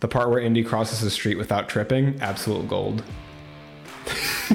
[0.00, 3.04] The part where Indy crosses the street without tripping, absolute gold.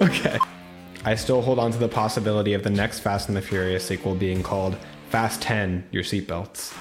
[0.00, 0.38] okay.
[1.04, 4.14] I still hold on to the possibility of the next Fast and the Furious sequel
[4.14, 4.76] being called
[5.10, 6.72] Fast 10 Your Seatbelts.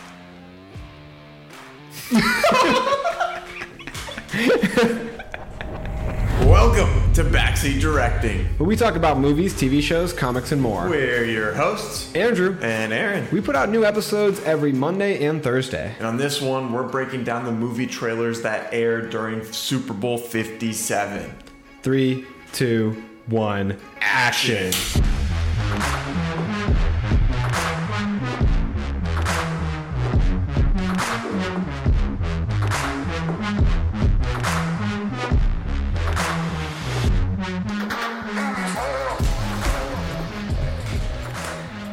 [6.42, 8.43] Welcome to Backseat Directing.
[8.57, 10.89] Where we talk about movies, TV shows, comics, and more.
[10.89, 13.25] We're your hosts, Andrew, and Aaron.
[13.31, 15.96] we put out new episodes every Monday and Thursday.
[15.97, 20.17] And on this one, we're breaking down the movie trailers that aired during Super Bowl
[20.17, 21.33] 57.
[21.83, 24.73] Three, two, one, action.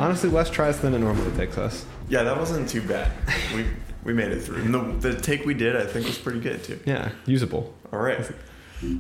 [0.03, 1.87] Honestly, less tries than it normally takes us.
[2.09, 3.13] Yeah, that wasn't too bad.
[3.55, 3.67] We
[4.05, 4.63] we made it through.
[4.63, 6.81] And the, the take we did, I think, was pretty good too.
[6.85, 7.73] Yeah, usable.
[7.93, 8.29] All right.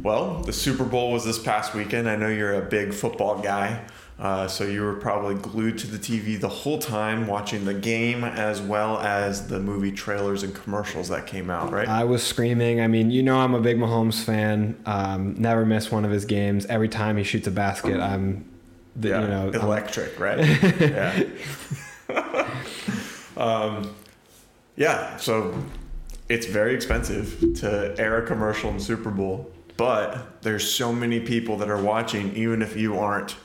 [0.03, 2.09] Well, the Super Bowl was this past weekend.
[2.09, 3.85] I know you're a big football guy,
[4.17, 8.23] uh, so you were probably glued to the TV the whole time watching the game
[8.23, 11.89] as well as the movie trailers and commercials that came out, right?
[11.89, 12.81] I was screaming.
[12.81, 14.81] I mean, you know, I'm a big Mahomes fan.
[14.87, 16.65] Um, never miss one of his games.
[16.67, 18.49] Every time he shoots a basket, I'm,
[18.97, 20.39] the, yeah, you know, electric, right?
[20.81, 21.25] yeah.
[23.37, 23.95] um,
[24.77, 25.17] yeah.
[25.17, 25.55] So
[26.29, 31.57] it's very expensive to air a commercial in Super Bowl, but there's so many people
[31.59, 33.37] that are watching, even if you aren't.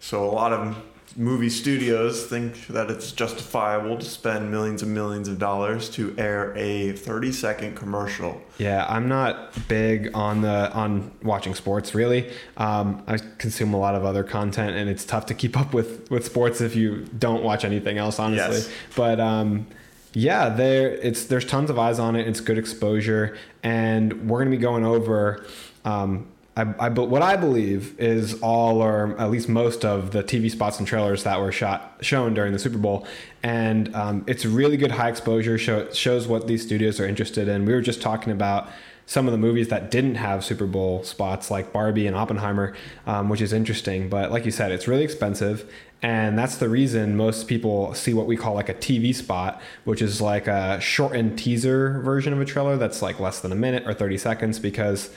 [0.00, 0.76] So a lot of
[1.16, 6.52] movie studios think that it's justifiable to spend millions and millions of dollars to air
[6.56, 8.40] a 30 second commercial.
[8.58, 12.30] Yeah, I'm not big on the on watching sports really.
[12.56, 16.10] Um, I consume a lot of other content, and it's tough to keep up with
[16.10, 18.56] with sports if you don't watch anything else, honestly.
[18.56, 18.70] Yes.
[18.96, 19.66] But um,
[20.12, 22.26] yeah, there it's there's tons of eyes on it.
[22.26, 25.44] It's good exposure, and we're gonna be going over.
[25.84, 30.50] Um, I, I, what I believe is all or at least most of the TV
[30.50, 33.06] spots and trailers that were shot shown during the Super Bowl,
[33.42, 35.58] and um, it's really good high exposure.
[35.58, 37.64] Show shows what these studios are interested in.
[37.64, 38.68] We were just talking about
[39.06, 42.74] some of the movies that didn't have Super Bowl spots, like Barbie and Oppenheimer,
[43.06, 44.08] um, which is interesting.
[44.08, 45.70] But like you said, it's really expensive,
[46.02, 50.00] and that's the reason most people see what we call like a TV spot, which
[50.00, 53.82] is like a shortened teaser version of a trailer that's like less than a minute
[53.88, 55.10] or 30 seconds because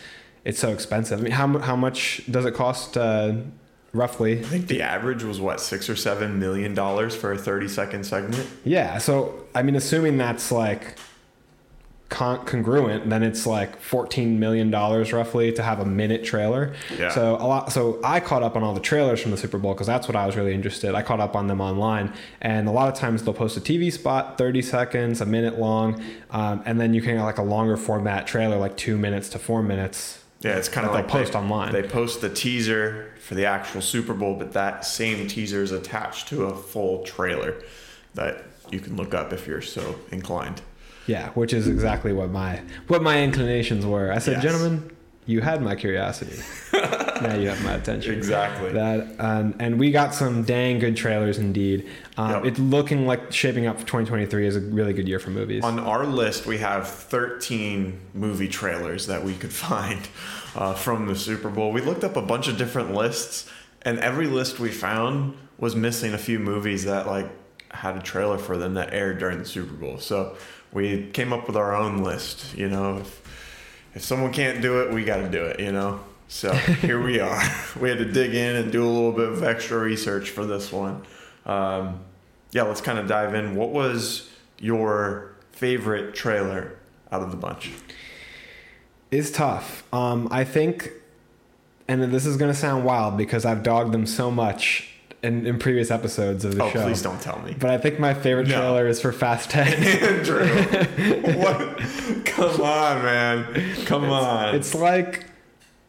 [0.48, 1.20] it's so expensive.
[1.20, 3.34] I mean, how, how much does it cost uh,
[3.92, 4.40] roughly?
[4.40, 8.06] I think the average was what, six or seven million dollars for a 30 second
[8.06, 8.48] segment?
[8.64, 8.98] Yeah.
[8.98, 10.98] So, I mean, assuming that's like
[12.08, 16.74] con- congruent, then it's like $14 million roughly to have a minute trailer.
[16.98, 17.10] Yeah.
[17.10, 17.74] So, a lot.
[17.74, 20.16] So, I caught up on all the trailers from the Super Bowl because that's what
[20.16, 20.96] I was really interested.
[20.96, 22.14] I caught up on them online.
[22.40, 26.02] And a lot of times they'll post a TV spot, 30 seconds, a minute long.
[26.32, 29.40] Um, and then you can get like a longer format trailer, like two minutes to
[29.40, 30.24] four minutes.
[30.42, 31.74] Yeah, it's kind of like post they, online.
[31.74, 36.28] They post the teaser for the actual Super Bowl, but that same teaser is attached
[36.30, 37.56] to a full trailer
[38.14, 40.62] that you can look up if you're so inclined.
[41.08, 44.12] Yeah, which is exactly what my what my inclinations were.
[44.12, 44.44] I said, Yes.
[44.44, 44.92] "Gentlemen,
[45.28, 46.42] you had my curiosity.
[47.22, 48.72] now you have my attention." Exactly.
[48.72, 51.88] That um, and we got some dang good trailers indeed.
[52.18, 52.46] Um, Yep.
[52.46, 55.64] It's looking like shaping up for 2023 is a really good year for movies.
[55.64, 60.08] On our list, we have 13 movie trailers that we could find
[60.56, 61.72] uh, from the Super Bowl.
[61.72, 63.50] We looked up a bunch of different lists,
[63.84, 67.28] and every list we found was missing a few movies that like
[67.72, 70.00] had a trailer for them that aired during the Super Bowl.
[70.00, 70.38] So
[70.72, 72.56] we came up with our own list.
[72.56, 73.22] You know, if,
[73.98, 75.60] if someone can't do it, we got to do it.
[75.60, 76.00] You know.
[76.30, 77.42] So here we are.
[77.80, 80.72] We had to dig in and do a little bit of extra research for this
[80.72, 81.04] one.
[81.46, 82.00] Um,
[82.52, 83.56] yeah, let's kind of dive in.
[83.56, 86.78] What was your favorite trailer
[87.12, 87.72] out of the bunch?
[89.12, 89.84] is tough.
[89.94, 90.92] Um, I think,
[91.88, 95.58] and this is going to sound wild because I've dogged them so much in, in
[95.60, 96.84] previous episodes of the Oh, show.
[96.84, 97.56] please don't tell me.
[97.60, 98.56] But I think my favorite No.
[98.60, 99.68] trailer is for Fast 10.
[100.04, 100.48] Andrew,
[101.38, 101.80] what?
[102.26, 103.76] Come on, man.
[103.86, 104.56] Come on.
[104.56, 105.26] it's like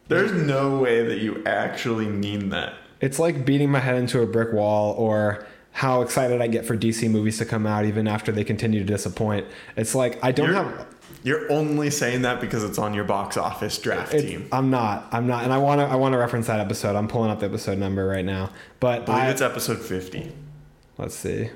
[0.08, 2.74] There's no way that you actually mean that.
[3.00, 6.76] It's like beating my head into a brick wall or how excited I get for
[6.76, 9.46] DC movies to come out even after they continue to disappoint.
[9.76, 10.86] It's like I don't You're, have
[11.28, 14.48] you're only saying that because it's on your box office draft it, team.
[14.50, 15.06] I'm not.
[15.12, 16.96] I'm not and I want to I want to reference that episode.
[16.96, 18.50] I'm pulling up the episode number right now.
[18.80, 20.32] But I believe I, it's episode 50.
[20.96, 21.50] let's see.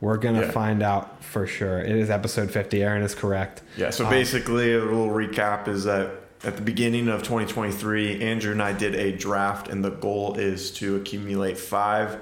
[0.00, 0.50] We're going to Yeah.
[0.52, 1.80] find out for sure.
[1.80, 2.82] It is episode 50.
[2.82, 3.62] Aaron is correct.
[3.76, 6.10] Yeah, so Um, basically, a little recap is that
[6.44, 10.70] at the beginning of 2023, Andrew and I did a draft, and the goal is
[10.72, 12.18] to accumulate five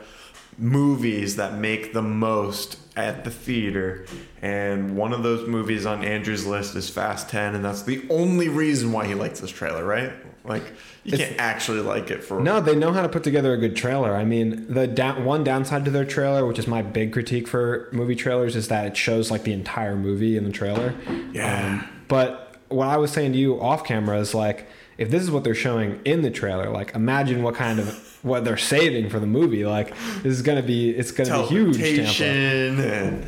[0.56, 4.06] movies that make the most at the theater.
[4.42, 8.48] And one of those movies on Andrew's list is Fast 10, and that's the only
[8.48, 10.12] reason why he likes this trailer, right?
[10.44, 10.62] Like,
[11.04, 12.40] you It's- can't actually like it for.
[12.40, 14.14] No, they know how to put together a good trailer.
[14.14, 17.88] I mean, the down, one downside to their trailer, which is my big critique for
[17.92, 20.94] movie trailers, is that it shows like the entire movie in the trailer.
[21.32, 21.66] Yeah.
[21.66, 25.30] Um, but what I was saying to you off camera is like, if this is
[25.30, 29.20] what they're showing in the trailer, like imagine what kind of what they're saving for
[29.20, 29.64] the movie.
[29.64, 29.90] Like
[30.22, 32.20] this is gonna be it's gonna be huge.
[32.20, 33.24] And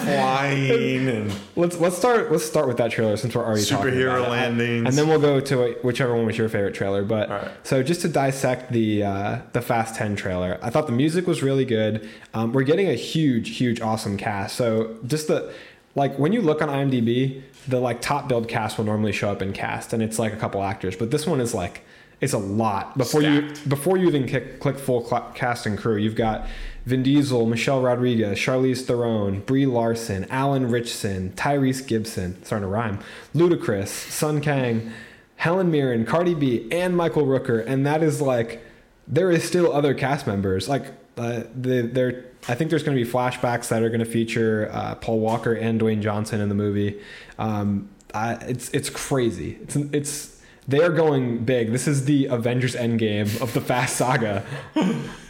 [0.00, 4.28] flying and Let's let's start let's start with that trailer since we're already talking Superhero
[4.28, 4.86] landings.
[4.88, 7.04] and then we'll go to whichever one was your favorite trailer.
[7.04, 7.50] But Alright.
[7.66, 11.42] so just to dissect the uh, the Fast Ten trailer, I thought the music was
[11.42, 12.08] really good.
[12.34, 14.56] Um, we're getting a huge, huge, awesome cast.
[14.56, 15.52] So just the
[15.94, 19.42] like when you look on IMDb, the like top build cast will normally show up
[19.42, 20.96] in cast, and it's like a couple actors.
[20.96, 21.82] But this one is like
[22.20, 22.98] it's a lot.
[22.98, 23.62] Before Stacked.
[23.64, 26.46] you before you even kick, click full cl- cast and crew, you've got
[26.86, 32.98] Vin Diesel, Michelle Rodriguez, Charlize Theron, Brie Larson, Alan Ritchson, Tyrese Gibson, starting to rhyme,
[33.34, 34.92] Ludacris, Sung Kang,
[35.36, 38.62] Helen Mirren, Cardi B, and Michael Rooker, and that is like
[39.08, 40.68] there is still other cast members.
[40.68, 40.86] Like
[41.16, 44.70] uh, the there, I think there's going to be flashbacks that are going to feature
[44.72, 47.00] uh, Paul Walker and Dwayne Johnson in the movie.
[47.38, 49.58] Um, I, it's it's crazy.
[49.62, 51.70] It's it's they are going big.
[51.72, 54.44] This is the Avengers Endgame of the Fast Saga.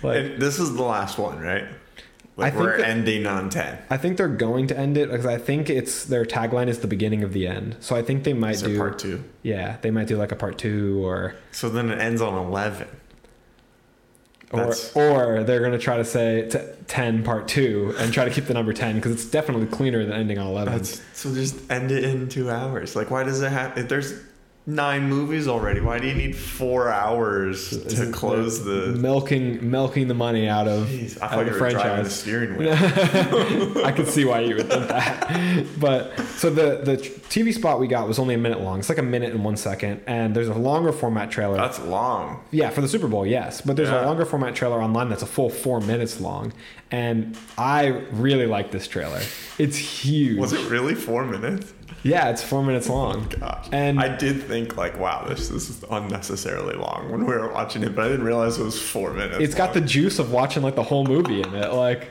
[0.03, 1.65] like And this is the last one, right?
[2.37, 3.79] Like I think we're that- ending on 10.
[3.91, 6.87] I think they're going to end it because I think it's their tagline is the
[6.87, 7.77] beginning of the end.
[7.81, 9.23] So I think they might do part two?
[9.43, 12.89] Yeah, they might do like a part two or So then it ends on 11.
[14.53, 18.47] Or or they're gonna try to say t- ten part two and try to keep
[18.47, 20.73] the number ten because it's definitely cleaner than ending on eleven.
[20.73, 22.97] That's, so just end it in two hours.
[22.97, 23.79] Like, why does it have?
[23.79, 24.15] If there's
[24.71, 28.89] nine movies already, why do you need four hours This to close the?
[28.99, 32.15] milking milking the money out of, Jeez, I thought you the were driving the franchise.
[32.15, 33.85] steering wheel.
[33.87, 35.67] I could see why you would think that.
[35.79, 36.97] But so the the
[37.31, 38.79] TV spot we got was only a minute long.
[38.79, 41.57] It's like a minute and one second, and there's a longer format trailer.
[41.57, 42.41] That's long.
[42.51, 43.61] Yeah, for the Super Bowl, yes.
[43.61, 44.05] But there's Yeah.
[44.05, 46.53] a longer format trailer online that's a full four minutes long.
[46.93, 49.21] And I really like this trailer.
[49.59, 50.39] It's huge.
[50.39, 51.73] Was it really four minutes?
[52.03, 53.29] Yeah, it's four minutes long.
[53.29, 53.69] Gosh.
[53.73, 57.83] And I did think like, wow, this this is unnecessarily long when we were watching
[57.83, 59.39] it, but I didn't realize it was four minutes.
[59.41, 61.73] it's got the juice of watching like the whole movie in it.
[61.73, 62.09] Like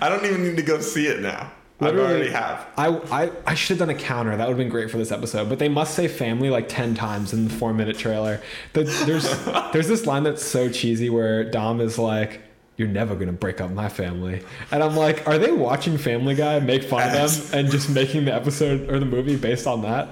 [0.00, 1.50] I don't even need to go see it now.
[1.80, 2.66] I Literally- already have.
[2.76, 2.86] I,
[3.24, 4.30] I, I should have done a counter.
[4.36, 5.48] That would have been great for this episode.
[5.48, 8.40] But they must say family like 10 times in the four minute trailer.
[8.74, 9.24] The, there's,
[9.72, 12.40] there's this line that's so cheesy where Dom is like,
[12.76, 14.42] You're never going to break up my family.
[14.72, 17.50] And I'm like, Are they watching Family Guy make fun of Yes.
[17.50, 20.08] them and just making the episode or the movie based on that?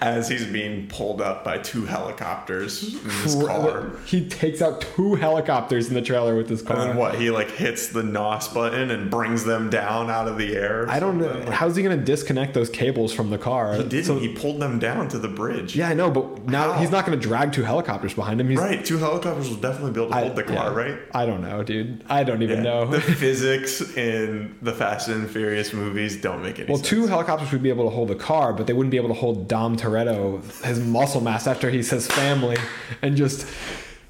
[0.00, 3.90] As he's being pulled up by two helicopters in this car.
[4.06, 6.78] He takes out two helicopters in the trailer with his car.
[6.78, 7.16] And then what?
[7.16, 10.88] He like hits the NOS button and brings them down out of the air.
[10.88, 11.50] I don't know.
[11.50, 13.74] How's he going to disconnect those cables from the car?
[13.74, 14.04] he didn't.
[14.04, 15.74] So- he pulled them down to the bridge.
[15.74, 16.78] yeah, I know, but now How?
[16.80, 18.48] he's not going to drag two helicopters behind him.
[18.50, 18.84] He's, Right.
[18.84, 20.90] Two helicopters will definitely be able to I- hold the car, yeah.
[20.90, 20.98] right?
[21.12, 22.03] I don't know, dude.
[22.08, 22.62] I don't even Yeah.
[22.64, 22.86] know.
[22.86, 26.68] The physics in the Fast and Furious movies don't make any sense.
[26.68, 26.88] Well, sense.
[26.88, 29.14] two helicopters would be able to hold a car, but they wouldn't be able to
[29.14, 32.56] hold Dom Toretto, his muscle mass, after he says family,
[33.02, 33.46] and just.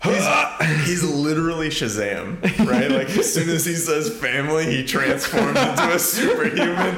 [0.05, 2.91] He's, he's literally Shazam, right?
[2.91, 6.95] Like as soon as he says family, he transforms into a superhuman.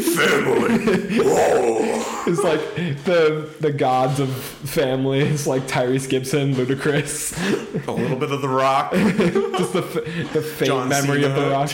[0.00, 1.18] family.
[1.18, 2.22] Whoa.
[2.26, 2.60] It's like
[3.04, 5.20] the the gods of family.
[5.20, 8.92] It's like Tyrese Gibson, Ludacris, A little bit of the Rock.
[8.92, 11.70] just the f- the faint John memory of the rock.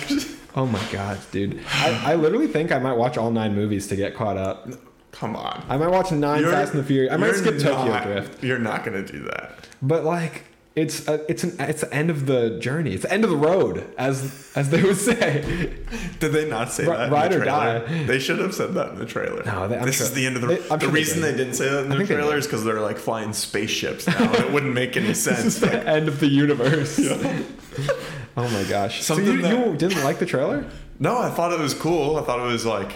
[0.56, 1.60] Oh my god, dude!
[1.68, 4.68] I, I literally think I might watch all nine movies to get caught up.
[5.12, 5.64] Come on.
[5.68, 7.12] I might watch nine You're- Fast and the Furious.
[7.12, 8.42] I might skip Tokyo not- Drift.
[8.44, 9.54] You're not gonna do that.
[9.82, 10.44] But like
[10.76, 12.92] it's a, it's an it's the end of the journey.
[12.94, 15.74] It's the end of the road, as as they would say.
[16.20, 17.10] Did they not say Ri- that?
[17.10, 17.86] ride in or the trailer?
[17.88, 18.02] die.
[18.04, 19.42] They should have said that in the trailer.
[19.44, 20.48] No, they- this sure- is the end of the.
[20.48, 21.34] they- the sure they reason did.
[21.34, 24.16] they didn't say that in the trailer is because they're like flying spaceships now.
[24.32, 25.58] and it wouldn't make any sense.
[25.58, 27.00] the end of the universe.
[28.36, 29.02] oh my gosh!
[29.02, 30.64] Something so you, that- you didn't like the trailer?
[31.00, 32.16] No, I thought it was cool.
[32.16, 32.92] I thought it was like,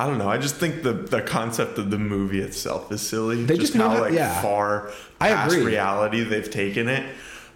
[0.00, 0.28] I don't know.
[0.28, 3.44] I just think the the concept of the movie itself is silly.
[3.44, 4.40] They just know how how- like yeah.
[4.42, 4.90] far
[5.20, 5.66] I past agree.
[5.66, 7.04] reality they've taken it.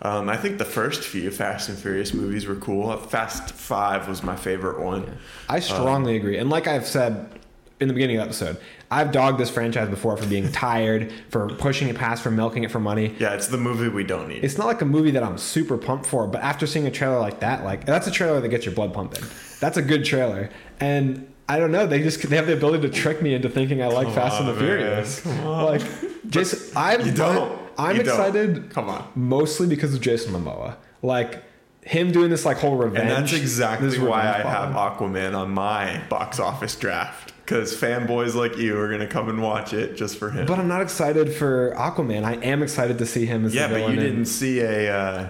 [0.05, 2.97] Um, I think the first few Fast and Furious movies were cool.
[2.97, 5.19] Fast Five was my favorite one.
[5.49, 6.39] I strongly agree.
[6.39, 7.39] And like I've said
[7.79, 8.57] in the beginning of the episode,
[8.91, 12.73] I've dogged this franchise before for being tired, for pushing it past, for milking it
[12.73, 13.15] for money.
[13.21, 14.43] Yeah, it's the movie we don't need.
[14.43, 17.21] It's not like a movie that I'm super pumped for, but after seeing a trailer
[17.21, 19.23] like that, like that's a trailer that gets your blood pumping.
[19.61, 20.51] That's a good trailer.
[20.81, 23.83] And I don't know, they just they have the ability to trick me into thinking
[23.83, 25.21] I like Come Fast and the on, Furious.
[25.21, 25.65] Come on.
[25.65, 25.83] Like
[26.29, 27.61] Jason I'm you don't.
[27.79, 28.15] I'm You don't.
[28.15, 29.07] excited Come on.
[29.15, 30.77] mostly because of Jason Momoa.
[31.03, 31.43] Like
[31.83, 33.01] him doing this like whole revenge.
[33.01, 34.75] And that's exactly why I have.
[34.75, 37.33] Aquaman on my box office draft.
[37.45, 40.47] Because fanboys like you are going to come and watch it just for him.
[40.47, 42.23] But I'm not excited for Aquaman.
[42.25, 45.29] I am excited to see him as yeah, but you didn't see a uh,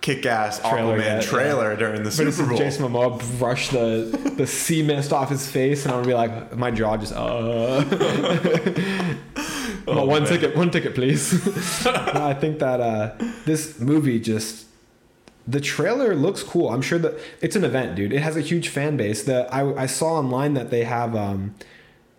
[0.00, 2.56] kick ass Trailer Aquaman yet, trailer during the Super Bowl.
[2.58, 6.56] Jason Momoa brush the the sea mist off his face, and I'm gonna be like,
[6.56, 7.84] my jaw just uh.
[9.86, 10.32] Oh, Well, one man.
[10.32, 11.32] ticket, one ticket, please.
[11.84, 13.12] no, I think that uh,
[13.44, 14.66] this movie just
[15.48, 16.68] the trailer looks cool.
[16.70, 18.12] I'm sure that it's an event, dude.
[18.12, 19.24] It has a huge fan base.
[19.24, 21.54] That I I saw online that they have um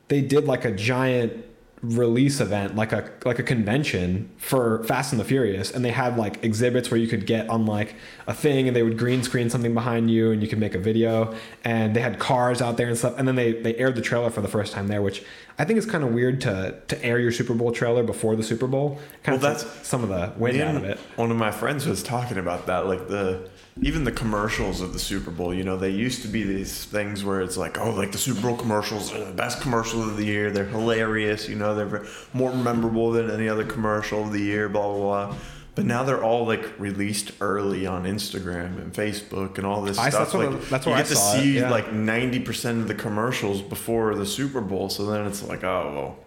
[0.09, 1.45] they did like a giant
[1.83, 6.15] release event like a like a convention for Fast and the Furious and they had
[6.15, 7.95] like exhibits where you could get on like
[8.27, 10.79] a thing and they would green screen something behind you and you could make a
[10.79, 11.33] video
[11.63, 14.29] and they had cars out there and stuff and then they they aired the trailer
[14.29, 15.23] for the first time there which
[15.57, 18.41] I think is kind of weird to to air your Super Bowl trailer before the
[18.41, 18.99] Super Bowl.
[19.23, 20.97] Kind Well, of that's- some of the wind out of it.
[21.17, 23.47] One of my friends was talking about that, like the
[23.81, 25.53] even the commercials of the Super Bowl.
[25.53, 28.41] You know, they used to be these things where it's like, oh, like the Super
[28.41, 30.51] Bowl commercials are the best commercial of the year.
[30.51, 31.47] They're hilarious.
[31.47, 34.67] You know, they're more memorable than any other commercial of the year.
[34.69, 35.35] Blah blah blah.
[35.73, 40.09] But now they're all like released early on Instagram and Facebook and all this I-
[40.09, 40.31] stuff.
[40.31, 41.69] that's what- like that's you where I get to see yeah.
[41.71, 44.89] like ninety percent of the commercials before the Super Bowl.
[44.89, 46.19] So then it's like, oh well,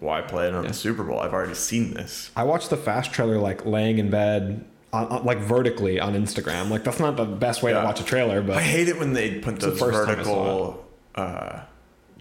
[0.00, 0.68] why play it on Yeah.
[0.68, 1.18] the Super Bowl?
[1.18, 2.30] I've already seen this.
[2.36, 6.70] I watched the fast trailer like laying in bed, on, on- like vertically on Instagram.
[6.70, 7.80] Like that's not the best way Yeah.
[7.80, 10.86] to watch a trailer, but I hate it when they put the those I vertical
[11.14, 11.60] uh,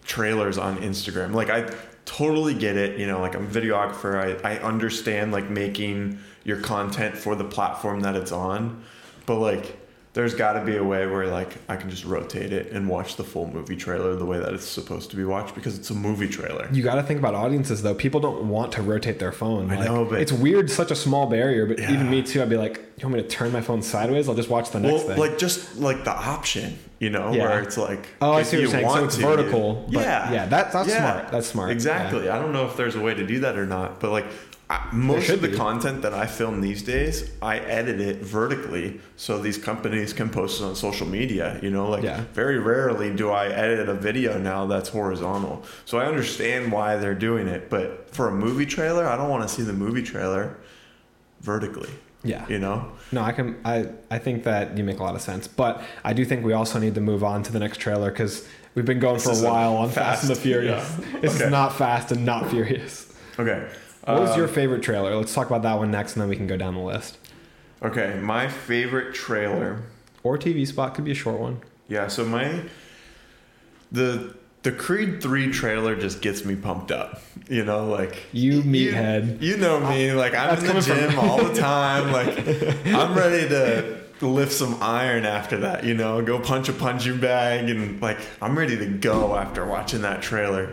[0.04, 1.34] trailers on Instagram.
[1.34, 1.72] Like I
[2.06, 3.00] totally get it.
[3.00, 4.44] You know, like I'm a videographer.
[4.44, 8.84] I, I understand like making your content for the platform that it's on,
[9.26, 9.80] but like
[10.14, 13.16] there's got to be a way where like I can just rotate it and watch
[13.16, 15.96] the full movie trailer the way that it's supposed to be watched because it's a
[15.96, 16.70] movie trailer.
[16.72, 17.96] you got to think about audiences though.
[17.96, 19.72] People don't want to rotate their phone.
[19.72, 21.66] I Like, know, but- it's weird, such a small barrier.
[21.66, 21.92] But Yeah.
[21.94, 24.30] even me too, I'd be like, "You want me to turn my phone sideways?
[24.30, 27.48] I'll just watch the next Well, thing." like just like the option, you know, Yeah.
[27.48, 28.90] where it's like oh, I see what you you're saying.
[28.90, 29.86] So it's to, vertical.
[29.90, 31.12] yeah, yeah, that, that's Yeah.
[31.14, 31.32] smart.
[31.32, 31.72] That's smart.
[31.72, 32.30] Exactly.
[32.30, 34.26] I don't know if there's a way to do that or not, but like
[34.74, 35.58] I, most of the be.
[35.58, 40.62] content that I film these days, I edit it vertically so these companies can post
[40.62, 41.60] it on social media.
[41.62, 42.24] You know, like Yeah.
[42.34, 45.64] very rarely do I edit a video now that's horizontal.
[45.86, 49.44] So I understand why they're doing it, but for a movie trailer, I don't want
[49.48, 50.58] to see the movie trailer
[51.42, 51.90] vertically.
[52.26, 52.46] Yeah.
[52.48, 53.58] You know, No, I can.
[53.66, 56.54] I I think that you make a lot of sense, but I do think we
[56.54, 59.46] also need to move on to the next trailer because we've been going This for
[59.46, 60.90] a while on Fast, and the Furious.
[61.00, 61.20] yeah.
[61.20, 61.46] This Okay.
[61.46, 63.08] is not Fast and not Furious.
[63.38, 63.68] okay.
[64.06, 65.16] What was Um, your favorite trailer?
[65.16, 67.18] Let's talk about that one next, and then we can go down the list.
[67.82, 69.82] Okay, my favorite trailer
[70.24, 71.58] Or TV spot could be a short one.
[71.90, 72.62] Yeah, so my
[73.92, 77.22] the the Creed 3 trailer just gets me pumped up.
[77.50, 79.42] You know, like You meathead.
[79.42, 82.12] You, know me, like I'm in the coming from- gym all the time.
[82.14, 82.38] Like
[82.88, 87.70] I'm ready to lift some iron after that, you know, go punch a punching bag
[87.70, 90.72] and like I'm ready to go after watching that trailer.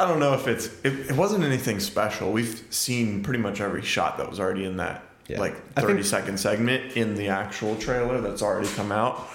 [0.00, 2.32] I don't know if it's it, it wasn't anything special.
[2.32, 5.40] We've seen pretty much every shot that was already in that Yeah.
[5.40, 9.28] like I 30 think- second segment in the actual trailer that's already come out.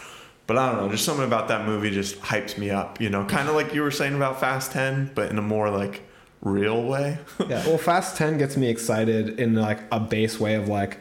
[0.47, 3.25] But I don't know, just something about that movie just hypes me up, you know,
[3.25, 6.01] kind of like you were saying about Fast 10, but in a more like
[6.41, 7.17] real way.
[7.49, 7.65] Yeah.
[7.65, 10.99] Well, Fast Ten gets me excited in like a base way of like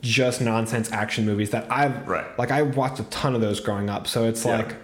[0.00, 2.26] just nonsense action movies that I've Right.
[2.38, 4.06] like I watched a ton of those growing up.
[4.06, 4.58] So it's Yeah.
[4.58, 4.74] like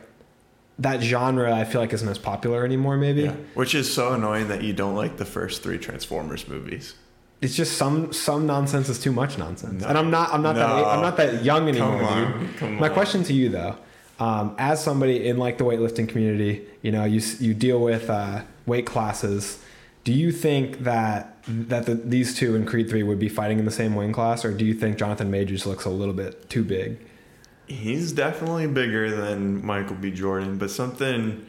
[0.80, 2.96] that genre I feel like isn't as popular anymore.
[2.96, 3.34] Maybe Yeah.
[3.54, 6.94] Which is so annoying that you don't like the first three Transformers movies.
[7.42, 9.82] it's just some some nonsense is too much nonsense.
[9.82, 9.88] No.
[9.88, 11.98] And I'm not I'm not that I'm not that young anymore.
[11.98, 12.94] Come on, come My on.
[12.94, 13.76] question to you though,
[14.18, 18.42] um, as somebody in like the weightlifting community, you know, you you deal with uh,
[18.66, 19.58] weight classes.
[20.04, 23.64] Do you think that that the, these two in Creed Three would be fighting in
[23.66, 26.64] the same weight class, or do you think Jonathan Majors looks a little bit too
[26.64, 26.98] big?
[27.70, 30.10] He's definitely bigger than Michael B.
[30.10, 31.46] Jordan, but something.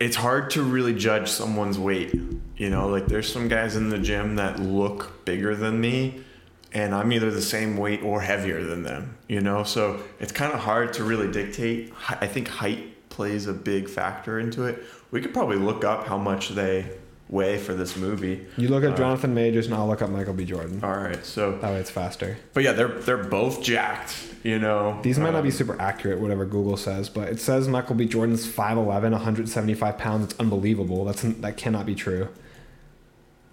[0.00, 2.12] It's hard to really judge someone's weight.
[2.56, 6.24] You know, like there's some guys in the gym that look bigger than me,
[6.72, 9.16] and I'm either the same weight or heavier than them.
[9.28, 11.94] You know, so it's kind of hard to really dictate.
[12.08, 14.82] I think height plays a big factor into it.
[15.12, 16.90] We could probably look up how much they
[17.28, 18.46] weigh for this movie.
[18.56, 20.44] You look at Uh, Jonathan Majors, and I'll look up Michael B.
[20.44, 20.80] Jordan.
[20.82, 22.36] All right, so That way it's faster.
[22.54, 24.14] but yeah, they're they're both jacked.
[24.44, 27.66] You know, These might not be Um, super accurate, whatever Google says, but it says
[27.66, 28.04] Michael B.
[28.06, 30.24] Jordan's 5'11", 175 pounds.
[30.30, 31.04] It's unbelievable.
[31.04, 32.28] That's that cannot be true.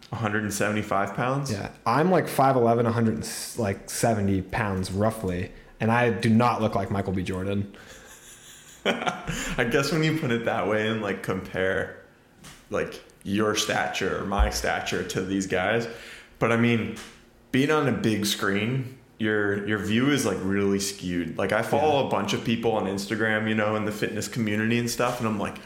[0.09, 1.51] 175 pounds.
[1.51, 3.27] Yeah, I'm like 5'11", 100
[3.57, 7.23] like 70 pounds roughly, and I do not look like Michael B.
[7.23, 7.73] Jordan.
[8.85, 11.97] I guess when you put it that way and like compare
[12.69, 15.87] like your stature or my stature to these guys,
[16.39, 16.97] but I mean,
[17.51, 21.37] being on a big screen, your your view is like really skewed.
[21.37, 24.77] Like I follow a bunch of people on Instagram, you know, in the fitness community
[24.77, 25.57] and stuff, and I'm like,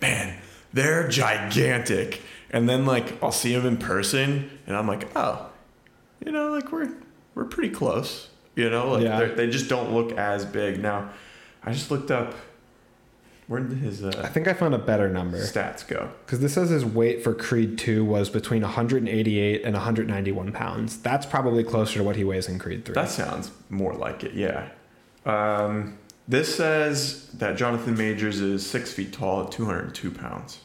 [0.00, 0.36] man,
[0.72, 2.22] they're gigantic.
[2.50, 5.50] And then like I'll see them in person, and I'm like, oh,
[6.24, 6.92] you know, like we're
[7.34, 8.28] we're pretty close.
[8.56, 9.18] You know, like Yeah.
[9.18, 10.80] they're they just don't look as big.
[10.82, 11.10] Now,
[11.62, 12.34] I just looked up
[13.46, 16.10] where did his I uh, think I found a better number stats go.
[16.24, 20.98] because this says his weight for Creed 2 was between 188 and 191 pounds.
[20.98, 22.94] That's probably closer to what he weighs in Creed 3.
[22.94, 24.68] That sounds more like it, yeah.
[25.26, 30.60] Um, this says that Jonathan Majors is six feet tall at 202 pounds,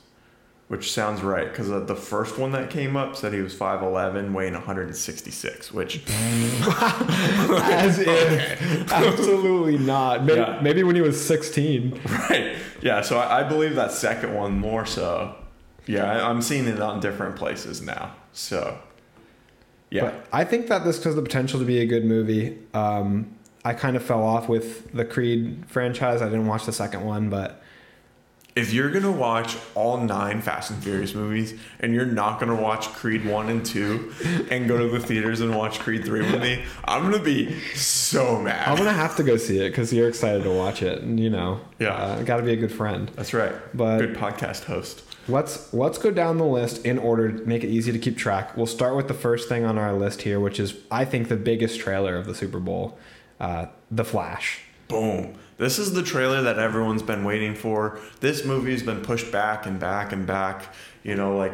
[0.70, 4.54] which sounds right because the first one that came up said he was 5'11, weighing
[4.54, 10.24] 166, which, As if, absolutely not.
[10.26, 10.60] Maybe, Yeah.
[10.62, 12.00] maybe when he was 16.
[12.30, 15.36] right, yeah, so I, I believe that second one more so.
[15.88, 18.78] Yeah, I, I'm seeing it on different places now, so
[19.90, 20.02] yeah.
[20.02, 22.60] But I think that this has the potential to be a good movie.
[22.76, 23.36] Um,
[23.66, 26.22] I kind of fell off with the Creed franchise.
[26.22, 27.64] I didn't watch the second one, but
[28.56, 32.88] If you're gonna watch all nine Fast and Furious movies and you're not gonna watch
[32.94, 34.12] Creed one and two
[34.50, 38.40] and go to the theaters and watch Creed three with me, I'm gonna be so
[38.42, 38.68] mad.
[38.68, 41.30] I'm gonna have to go see it because you're excited to watch it, and you
[41.30, 41.94] know, Yeah.
[41.94, 43.10] uh, got to be a good friend.
[43.16, 43.54] That's right.
[43.74, 45.04] But- good podcast host.
[45.28, 48.58] Let's let's go down the list in order to make it easy to keep track.
[48.58, 51.36] We'll start with the first thing on our list here, which is I think the
[51.36, 52.98] biggest trailer of the Super Bowl,
[53.40, 54.62] uh, The Flash.
[54.88, 55.36] Boom.
[55.60, 58.00] This is the trailer that everyone's been waiting for.
[58.22, 60.74] This movie's been pushed back and back and back.
[61.04, 61.54] You know, like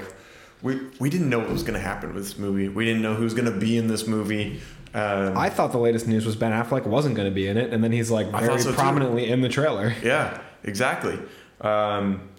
[0.62, 2.70] we we didn't know what was gonna happen with this movie.
[2.70, 4.62] We didn't know who's gonna be in this movie.
[4.96, 7.74] Um, I thought the latest news was Ben Affleck wasn't going to be in it,
[7.74, 8.78] and then he's like very so too.
[8.78, 9.94] prominently in the trailer.
[10.02, 11.20] Yeah, exactly.
[11.60, 12.30] Um,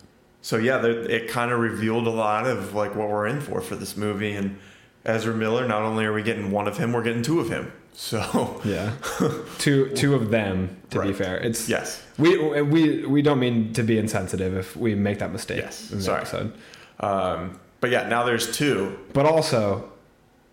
[0.41, 3.77] so yeah, it kind of revealed a lot of like what we're in for for
[3.77, 4.33] this movie.
[4.33, 4.59] And
[5.05, 7.73] Ezra Miller, not only are we getting one of him, we're getting two of him.
[7.99, 8.93] So Yeah,
[9.59, 10.77] two two of them.
[10.91, 14.95] To be fair, it's yes, we we we don't mean to be insensitive if we
[14.95, 16.21] make that mistake Yes, in the sorry.
[16.21, 16.53] episode,
[17.01, 18.97] um, but yeah, now there's two.
[19.15, 19.91] but also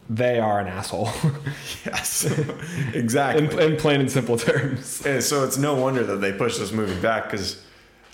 [0.10, 1.10] they are an asshole
[1.86, 2.26] Yes,
[2.94, 3.46] exactly.
[3.46, 5.06] in, in plain and simple terms.
[5.06, 7.62] And so it's no wonder that they pushed this movie back because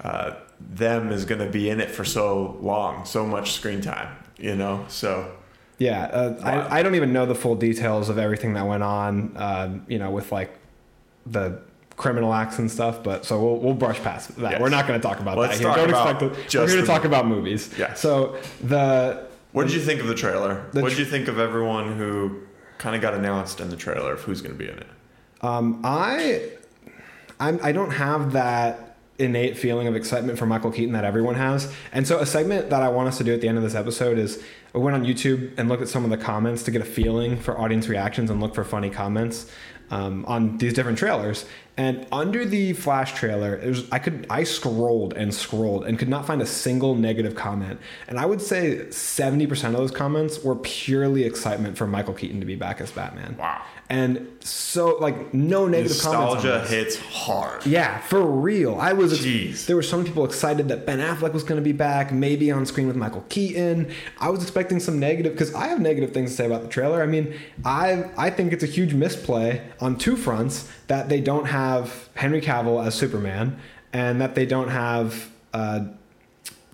[0.04, 4.16] uh, them is going to be in it for so long, so much screen time.
[4.38, 5.32] You know, so
[5.80, 6.68] Yeah, uh, Wow.
[6.70, 9.98] I, I don't even know the full details of everything that went on, um, you
[9.98, 10.52] know, with like
[11.26, 11.62] the
[11.96, 13.02] criminal acts and stuff.
[13.04, 14.52] But so we'll, we'll brush past that.
[14.52, 14.62] Yes.
[14.62, 15.74] We're not going to talk about Let's that here.
[15.76, 16.54] Don't expect it.
[16.54, 17.74] We're here to talk about movies.
[17.78, 17.94] Yeah.
[17.94, 20.66] So the what did you think of the trailer?
[20.74, 22.42] The what did you think of everyone who
[22.78, 24.88] kind of got announced in the trailer of who's going to be in it?
[25.42, 26.52] Um, I,
[27.40, 28.89] I'm, I don't have that
[29.20, 31.74] innate feeling of excitement for Michael Keaton that everyone has.
[31.92, 33.76] And so, a segment that I want us to do at the end of this
[33.76, 36.82] episode is we went on YouTube and looked at some of the comments to get
[36.82, 39.52] a feeling for audience reactions and look for funny comments
[39.92, 41.46] um, on these different trailers.
[41.78, 46.26] And under the Flash trailer, was, I could I scrolled and scrolled and could not
[46.28, 47.80] find a single negative comment.
[48.08, 52.46] And I would say 70% of those comments were purely excitement for Michael Keaton to
[52.46, 53.38] be back as Batman.
[53.40, 53.62] Wow.
[53.92, 56.46] And so, like, no negative comments.
[56.46, 57.66] on Nostalgia hits hard.
[57.66, 58.80] Yeah, for real.
[58.80, 59.20] I was.
[59.20, 59.66] Jeez.
[59.66, 62.68] There were some people excited that Ben Affleck was going to be back, maybe on
[62.68, 63.92] screen with Michael Keaton.
[64.20, 67.02] I was expecting some negative because I have negative things to say about the trailer.
[67.02, 67.34] I mean,
[67.66, 72.42] I I think it's a huge misplay on two fronts that they don't have Henry
[72.42, 73.60] Cavill as Superman
[73.92, 75.30] and that they don't have.
[75.52, 75.86] Uh,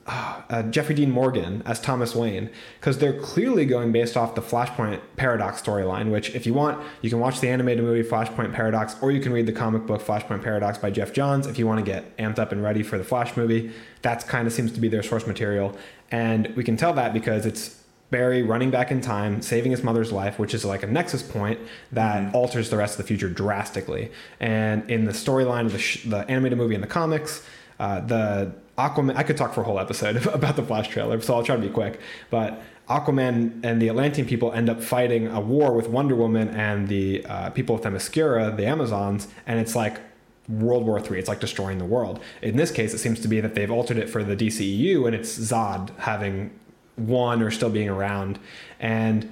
[0.07, 4.99] uh, Jeffrey Dean Morgan as Thomas Wayne because they're clearly going based off the Flashpoint
[5.15, 6.11] Paradox storyline.
[6.11, 9.33] Which, if you want, you can watch the animated movie Flashpoint Paradox, or you can
[9.33, 12.39] read the comic book Flashpoint Paradox by Geoff Johns if you want to get amped
[12.39, 13.71] up and ready for the Flash movie.
[14.01, 15.75] That's kind of seems to be their source material,
[16.11, 20.11] and we can tell that because it's Barry running back in time, saving his mother's
[20.11, 21.59] life, which is like a nexus point
[21.91, 24.11] that alters the rest of the future drastically.
[24.39, 27.43] And in the storyline of the, sh- the animated movie and the comics,
[27.79, 31.35] uh, the Aquaman, I could talk for a whole episode about the Flash trailer, so
[31.35, 31.99] I'll try to be quick.
[32.29, 36.87] But Aquaman and the Atlantean people end up fighting a war with Wonder Woman and
[36.87, 39.99] the uh, people of Themyscira, the Amazons, and it's like
[40.47, 41.17] World War III.
[41.17, 42.19] It's like destroying the world.
[42.41, 45.15] In this case, it seems to be that they've altered it for the DCEU, and
[45.15, 46.51] it's Zod having
[46.97, 48.39] won or still being around,
[48.79, 49.31] and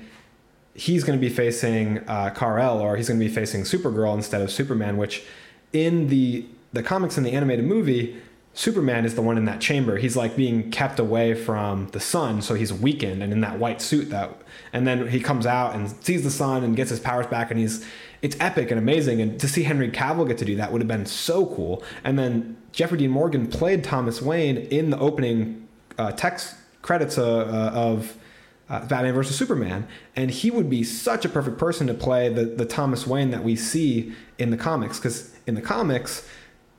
[0.74, 4.42] he's going to be facing uh, Kal-El, or he's going to be facing Supergirl instead
[4.42, 4.98] of Superman.
[4.98, 5.24] Which,
[5.72, 8.20] in the the comics and the animated movie,
[8.56, 9.98] Superman is the one in that chamber.
[9.98, 13.82] He's like being kept away from the sun, so he's weakened and in that white
[13.82, 14.12] suit.
[14.12, 14.38] That,
[14.72, 17.60] and then he comes out and sees the sun and gets his powers back, and
[17.60, 17.86] he's
[18.22, 19.22] it's epic and amazing.
[19.22, 21.84] And to see Henry Cavill get to do that would have been so cool.
[22.04, 27.40] And then Jeffrey Dean Morgan played Thomas Wayne in the opening uh, text credits uh,
[27.40, 28.18] uh, of
[28.70, 32.46] uh, Batman versus Superman, and he would be such a perfect person to play the
[32.46, 35.00] the Thomas Wayne that we see in the comics.
[35.00, 36.28] Because in the comics,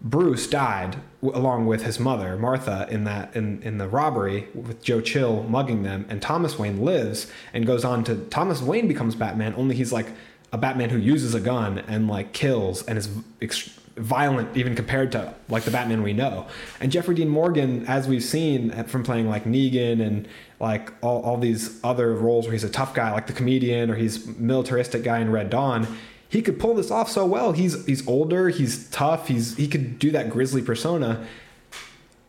[0.00, 5.00] Bruce died along with his mother Martha in that in in the robbery with Joe
[5.00, 9.54] Chill mugging them, and Thomas Wayne lives and goes on to Thomas Wayne becomes Batman.
[9.56, 10.08] Only he's like
[10.52, 13.08] a Batman who uses a gun and like kills and is
[13.40, 16.46] ex- violent even compared to like the Batman we know.
[16.80, 20.28] And Jeffrey Dean Morgan, as we've seen uh, from playing like Negan and
[20.60, 23.94] like all, all these other roles where he's a tough guy like the comedian or
[23.94, 25.86] he's militaristic guy in Red Dawn,
[26.28, 27.52] he could pull this off so well.
[27.52, 31.26] He's he's older, he's tough, he's he could do that grizzly persona.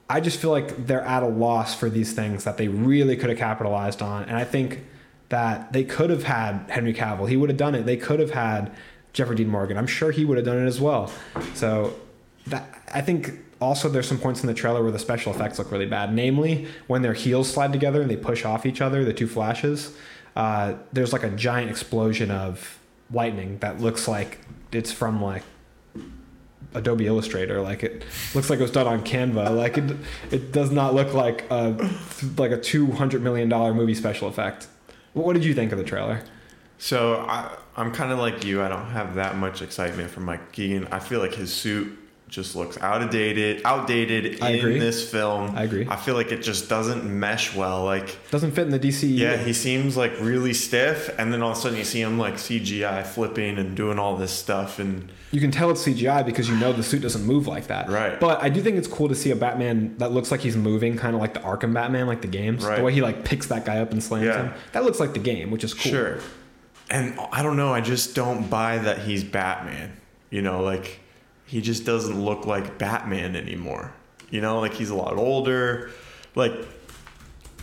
[0.09, 3.29] I just feel like they're at a loss for these things that they really could
[3.29, 4.23] have capitalized on.
[4.23, 4.83] And I think
[5.29, 7.27] that they could have had Henry Cavill.
[7.27, 7.87] He would have done it.
[7.87, 8.71] They could have had
[9.13, 9.77] Jeffrey Dean Morgan.
[9.77, 11.11] I'm sure he would have done it as well.
[11.55, 11.95] So
[12.47, 15.71] that I think also there's some points in the trailer where the special effects look
[15.71, 16.13] really bad.
[16.13, 19.95] Namely, when their heels slide together and they push off each other, the two flashes.
[20.35, 22.77] Uh, there's like a giant explosion of
[23.11, 24.39] lightning that looks like
[24.71, 25.43] it's from like
[26.73, 27.61] Adobe Illustrator.
[27.61, 29.55] Like it looks like it was done on Canva.
[29.55, 29.97] Like it,
[30.31, 31.89] it does not look like a
[32.37, 34.67] like a two hundred million dollar movie special effect.
[35.13, 36.21] What did you think of the trailer?
[36.77, 38.61] So I, I'm kind of like you.
[38.61, 40.87] I don't have that much excitement for Mike Keaton.
[40.91, 44.79] I feel like his suit just looks outdated, outdated I in agree.
[44.79, 45.55] this film.
[45.55, 45.87] I agree.
[45.89, 47.83] I feel like it just doesn't mesh well.
[47.85, 49.15] Like, Doesn't fit in the DC.
[49.17, 52.17] yeah, he seems like really stiff, and then all of a sudden you see him
[52.17, 56.49] like CGI flipping and doing all this stuff, and you can tell it's CGI because
[56.49, 57.89] you know the suit doesn't move like that.
[57.89, 58.19] Right.
[58.19, 60.97] But I do think it's cool to see a Batman that looks like he's moving,
[60.97, 62.65] kind of like the Arkham Batman, like the games.
[62.65, 62.77] Right.
[62.77, 64.43] The way he like picks that guy up and slams Yeah.
[64.47, 64.53] him.
[64.71, 65.91] That looks like the game, which is cool.
[65.91, 66.19] Sure.
[66.89, 69.93] And I don't know, I just don't buy that he's Batman.
[70.29, 70.99] You know, like
[71.45, 73.93] he just doesn't look like Batman anymore.
[74.29, 75.91] You know, like he's a lot older.
[76.33, 76.53] Like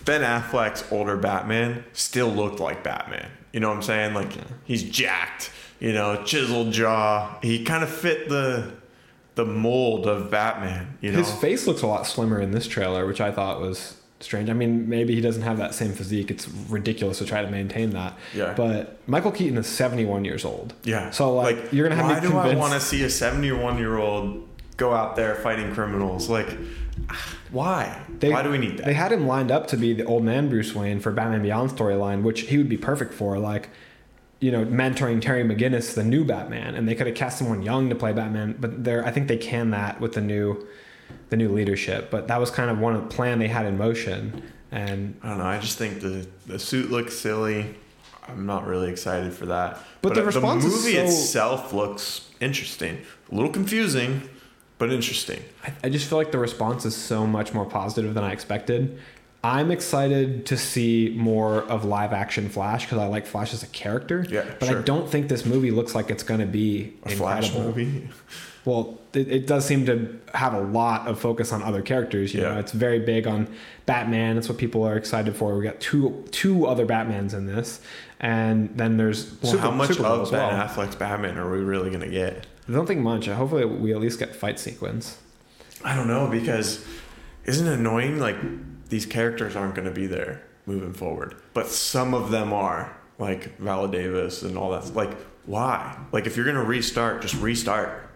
[0.04, 3.30] Ben Affleck's older Batman still looked like Batman.
[3.52, 4.14] You know what I'm saying?
[4.14, 4.32] Like
[4.64, 7.38] he's jacked, you know, chiseled jaw.
[7.42, 8.72] He kind of fit the
[9.34, 11.18] the mold of Batman, you know.
[11.18, 14.48] His face looks a lot slimmer in this trailer, which I thought was strange.
[14.50, 16.30] I mean, maybe he doesn't have that same physique.
[16.30, 18.16] It's ridiculous to try to maintain that.
[18.34, 18.54] Yeah.
[18.54, 20.74] But Michael Keaton is 71 years old.
[20.84, 21.10] Yeah.
[21.10, 23.96] So like, you're gonna have why me do I want to see a 71 year
[23.98, 26.28] old go out there fighting criminals?
[26.28, 26.48] Like,
[27.50, 28.00] why?
[28.18, 28.86] They- why do we need that?
[28.86, 31.70] They had him lined up to be the old man Bruce Wayne for Batman Beyond
[31.70, 33.38] storyline, which he would be perfect for.
[33.38, 33.68] Like,
[34.40, 37.88] you know, mentoring Terry McGinnis, the new Batman, and they could have cast someone young
[37.90, 38.56] to play Batman.
[38.58, 40.66] But they're, I think they can that with the new,
[41.32, 42.10] the new leadership.
[42.10, 44.42] But that was kind of one of the plan they had in motion.
[44.70, 45.44] And I don't know.
[45.46, 47.74] I just think the the suit looks silly.
[48.28, 49.80] I'm not really excited for that.
[50.02, 52.98] But the uh, response the is movie so- itself looks interesting.
[53.30, 54.28] A little confusing,
[54.78, 55.42] but interesting.
[55.64, 59.00] I, I just feel like the response is so much more positive than I expected.
[59.44, 63.66] I'm excited to see more of live action Flash because I like Flash as a
[63.68, 64.24] character.
[64.30, 64.78] Yeah, but sure.
[64.78, 67.16] I don't think this movie looks like it's going to be A incredible.
[67.16, 68.08] Flash movie.
[68.64, 72.32] Well, it, it does seem to have a lot of focus on other characters.
[72.32, 72.58] You know, Yeah.
[72.60, 73.48] it's very big on
[73.86, 74.38] Batman.
[74.38, 75.56] It's what people are excited for.
[75.58, 77.80] We got two two other Batmans in this,
[78.20, 80.68] and then there's Well, Super- how much Supergirl of Ben well.
[80.68, 82.46] Affleck's Batman are we really gonna get?
[82.68, 83.28] I don't think much.
[83.28, 85.18] Uh, hopefully, we at least get fight sequence.
[85.84, 86.84] I don't know because
[87.44, 88.20] isn't it annoying?
[88.20, 88.36] Like
[88.88, 93.58] these characters aren't going to be there moving forward, but some of them are, like
[93.58, 94.94] Viola Davis and all that.
[94.94, 95.10] Like
[95.46, 95.98] why?
[96.12, 98.08] Like if you're going to restart, just restart.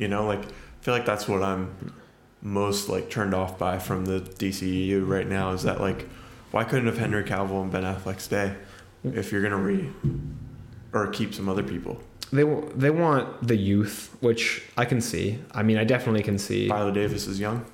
[0.00, 1.94] You know, like I feel like that's what I'm
[2.42, 6.08] most like turned off by from the DCEU right now is that like
[6.50, 8.56] why couldn't have Henry Cavill and Ben Affleck stay
[9.04, 9.90] if you're going to re
[10.92, 12.00] or keep some other people?
[12.32, 15.38] They they want the youth, which I can see.
[15.52, 16.68] I mean, I definitely can see.
[16.68, 17.66] Viola Davis is young.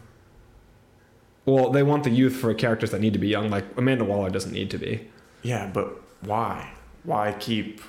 [1.44, 3.50] Well, they want the youth for characters that need to be young.
[3.50, 5.08] Like Amanda Waller doesn't need to be.
[5.42, 6.72] Yeah, but why?
[7.04, 7.80] Why keep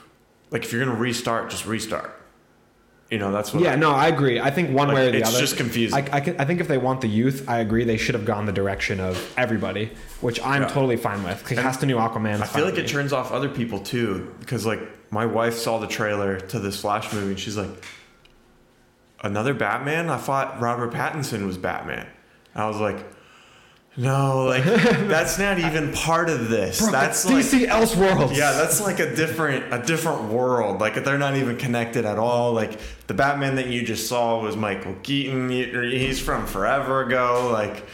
[0.52, 2.17] like if you're gonna restart, just restart.
[3.10, 3.64] You know, that's what.
[3.64, 4.40] Yeah, I, no, I agree.
[4.40, 5.38] I think one like, way or the it's other.
[5.40, 5.98] It's just confusing.
[5.98, 8.26] I, I, can, I think if they want the youth, I agree they should have
[8.26, 10.68] gone the direction of everybody, which I'm Yeah.
[10.68, 11.46] totally fine with.
[11.48, 12.42] Cast a new Aquaman.
[12.42, 15.88] I feel like it turns off other people too, because like my wife saw the
[15.88, 17.70] trailer to this Flash movie and she's like,
[19.22, 20.10] "Another Batman?
[20.10, 22.08] I thought Robert Pattinson was Batman."
[22.56, 23.06] I was like,
[23.98, 26.80] "No, like that's not even part of this.
[26.92, 28.36] that's like." DC Elseworlds.
[28.38, 30.80] Yeah, that's like a different a different world.
[30.80, 32.54] Like they're not even connected at all.
[32.54, 35.50] Like the Batman that you just saw was Michael Keaton.
[35.50, 37.50] He's from forever ago.
[37.52, 37.86] Like,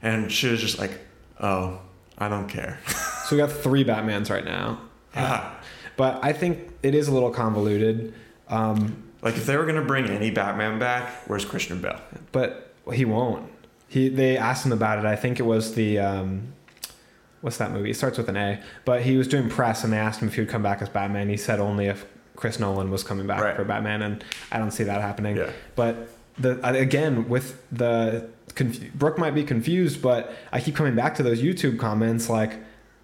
[0.00, 0.92] and she was just like,
[1.40, 1.80] "Oh,
[2.16, 2.78] I don't care."
[3.28, 4.80] So we got three Batmans right now.
[5.14, 5.52] Yeah.
[5.98, 8.14] But I think it is a little convoluted.
[8.48, 12.00] Um, Like if they were gonna bring any Batman back, where's Christian Bale?
[12.32, 13.50] but he won't.
[13.88, 15.04] He they asked him about it.
[15.04, 16.52] I think it was the um,
[17.40, 17.90] what's that movie?
[17.90, 18.60] It starts with an A.
[18.84, 20.88] But he was doing press, and they asked him if he would come back as
[20.88, 21.28] Batman.
[21.28, 22.04] He said only if
[22.36, 23.56] Chris Nolan was coming back Right.
[23.56, 25.36] for Batman, and I don't see that happening.
[25.36, 25.50] Yeah.
[25.74, 31.14] But the again with the conf- Brooke might be confused, but I keep coming back
[31.16, 32.52] to those YouTube comments like.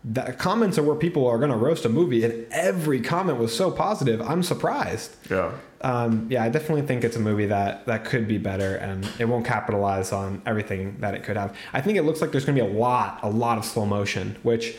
[0.07, 3.57] The comments are where people are going to roast a movie, and every comment was
[3.57, 4.21] so positive.
[4.21, 5.17] I'm surprised.
[5.31, 5.53] Yeah.
[5.85, 9.27] Um, yeah, I definitely think it's a movie that that could be better, and it
[9.27, 11.55] won't capitalize on everything that it could have.
[11.75, 13.85] I think it looks like there's going to be a lot, a lot of slow
[13.85, 14.77] motion, which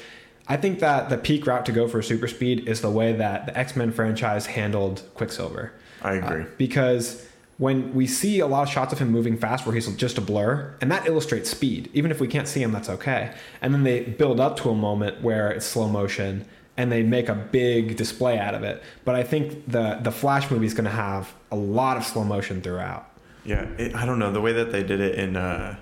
[0.47, 3.45] I think that the peak route to go for super speed is the way that
[3.45, 5.73] the X Men franchise handled Quicksilver.
[6.01, 6.41] I agree.
[6.41, 7.27] Uh, because
[7.59, 10.21] when we see a lot of shots of him moving fast where he's just a
[10.21, 11.87] blur, and that illustrates speed.
[11.93, 13.31] Even if we can't see him, that's okay.
[13.61, 16.45] And then they build up to a moment where it's slow motion
[16.77, 18.83] and they make a big display out of it.
[19.03, 22.23] But I think the the Flash movie is going to have a lot of slow
[22.23, 23.09] motion throughout.
[23.43, 25.77] Yeah, it, I don't know the way that they did it in uh,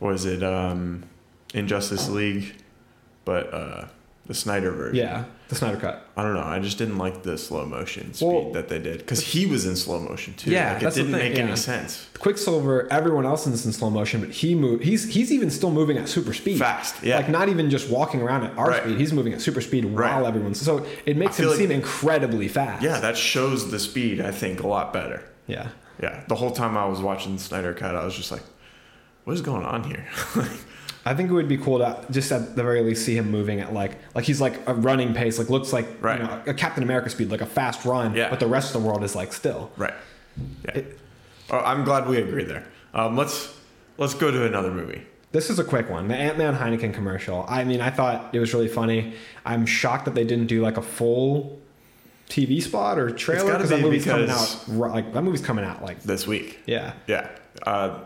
[0.00, 1.04] was it um,
[1.54, 2.56] in Justice League,
[3.24, 3.86] but uh,
[4.26, 4.96] the Snyder version.
[4.96, 6.08] Yeah, the Snyder Cut.
[6.16, 6.42] I don't know.
[6.42, 9.64] I just didn't like the slow motion speed Well- that they did because he was
[9.64, 10.50] in slow motion too.
[10.50, 11.44] Yeah, like, it didn't make yeah.
[11.44, 12.08] any sense.
[12.18, 14.80] Quicksilver, everyone else is in slow motion, but he move.
[14.80, 16.58] He's he's even still moving at super speed.
[16.58, 17.16] Fast, yeah.
[17.16, 18.82] Like not even just walking around at our Right.
[18.82, 18.98] speed.
[18.98, 20.12] He's moving at super speed Right.
[20.14, 20.60] while everyone's.
[20.60, 22.82] So it makes him like- seem incredibly fast.
[22.82, 24.20] Yeah, that shows the speed.
[24.20, 25.22] I think a lot better.
[25.46, 25.68] Yeah.
[26.02, 28.42] Yeah, the whole time I was watching the Snyder Cut, I was just like,
[29.24, 30.06] "What is going on here?"
[31.06, 33.60] I think it would be cool to just at the very least see him moving
[33.60, 36.20] at like like he's like a running pace, like looks like Right.
[36.20, 38.14] you know, a Captain America speed, like a fast run.
[38.14, 38.28] Yeah.
[38.28, 39.70] But the rest of the world is like still.
[39.76, 39.94] right.
[40.64, 40.70] Yeah.
[40.78, 40.98] It-
[41.50, 42.64] oh, I'm glad we agree there.
[42.92, 43.54] Um, let's
[43.98, 45.02] let's go to another movie.
[45.32, 46.08] This is a quick one.
[46.08, 47.44] The Ant Man Heineken commercial.
[47.48, 49.14] I mean, I thought it was really funny.
[49.44, 51.60] I'm shocked that they didn't do like a full
[52.28, 54.38] TV spot or trailer because that movie's coming out.
[54.64, 55.82] because- Like that movie's coming out.
[55.82, 56.58] Like this week.
[56.66, 56.92] yeah.
[57.06, 57.28] Yeah.
[57.62, 58.00] Uh,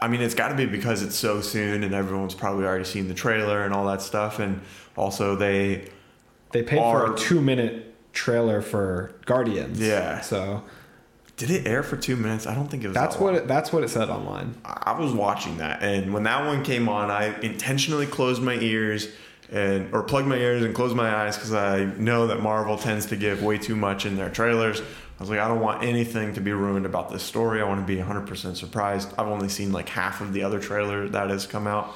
[0.00, 3.08] I mean, it's got to be because it's so soon and everyone's probably already seen
[3.08, 4.38] the trailer and all that stuff.
[4.38, 4.60] And
[4.96, 5.88] also, they,
[6.52, 9.78] They paid for a two minute trailer for Guardians.
[9.78, 10.20] Yeah.
[10.20, 10.64] So
[11.36, 12.46] did it air for two minutes?
[12.46, 12.94] I don't think it was.
[12.94, 14.54] that's that what it, that's what it said online.
[14.64, 18.54] I I was watching that, and when that one came on, I intentionally closed my
[18.54, 19.08] ears
[19.52, 23.06] and or plugged my ears and closed my eyes because I know that Marvel tends
[23.06, 24.82] to give way too much in their trailers.
[25.18, 27.60] I was like, I don't want anything to be ruined about this story.
[27.62, 29.12] I want to be 100% surprised.
[29.16, 31.94] I've only seen like half of the other trailer that has come out,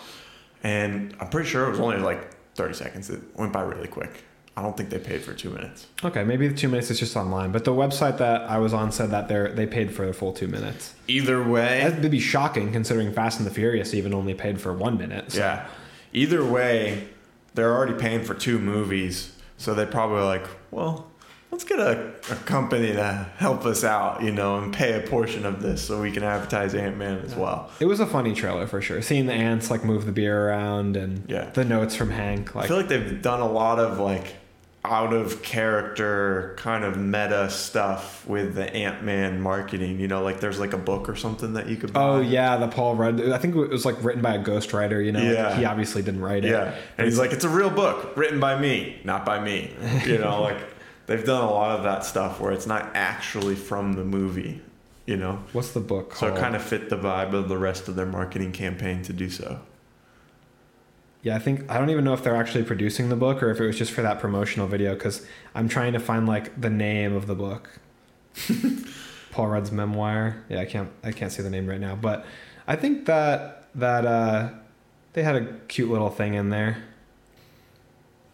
[0.62, 3.10] and I'm pretty sure it was only like 30 seconds.
[3.10, 4.24] It went by really quick.
[4.56, 5.86] I don't think they paid for two minutes.
[6.04, 8.90] Okay, maybe the two minutes is just online, but the website that I was on
[8.92, 10.94] said that they they paid for the full two minutes.
[11.06, 14.98] Either way, That'd be shocking considering Fast and the Furious even only paid for one
[14.98, 15.32] minute.
[15.32, 15.66] so- Yeah.
[16.12, 17.08] Either way,
[17.54, 21.10] they're already paying for two movies, so they probably like, well,
[21.50, 25.44] let's get a, a company to help us out, you know, and pay a portion
[25.44, 27.70] of this so we can advertise Ant Man as well.
[27.80, 29.02] It was a funny trailer for sure.
[29.02, 31.50] Seeing the ants like move the beer around and Yeah.
[31.50, 32.54] the notes from Hank.
[32.54, 34.34] I Like feel like they've done a lot of like
[34.82, 40.00] out of character kind of meta stuff with the Ant Man marketing.
[40.00, 42.02] You know, like there's like a book or something that you could buy.
[42.02, 43.20] Oh yeah, the Paul Rudd.
[43.30, 45.04] I think it was like written by a ghostwriter.
[45.04, 45.54] You know, Like, Yeah.
[45.56, 46.50] he obviously didn't write it.
[46.52, 46.74] Yeah.
[46.96, 49.70] And he's like, it's a real book written by me, not by me.
[50.06, 50.56] You know, like
[51.10, 54.62] they've done a lot of that stuff where it's not actually from the movie,
[55.06, 55.42] you know?
[55.52, 58.06] What's the book So it kind of fit the vibe of the rest of their
[58.06, 59.58] marketing campaign to do so.
[61.22, 63.58] Yeah, I think I don't even know if they're actually producing the book or if
[63.58, 67.16] it was just for that promotional video because I'm trying to find like the name
[67.16, 67.80] of the book.
[69.32, 70.44] Paul Rudd's memoir.
[70.48, 72.24] Yeah, I can't I can't see the name right now, but
[72.68, 74.50] I think that that uh,
[75.12, 76.84] they had a cute little thing in there.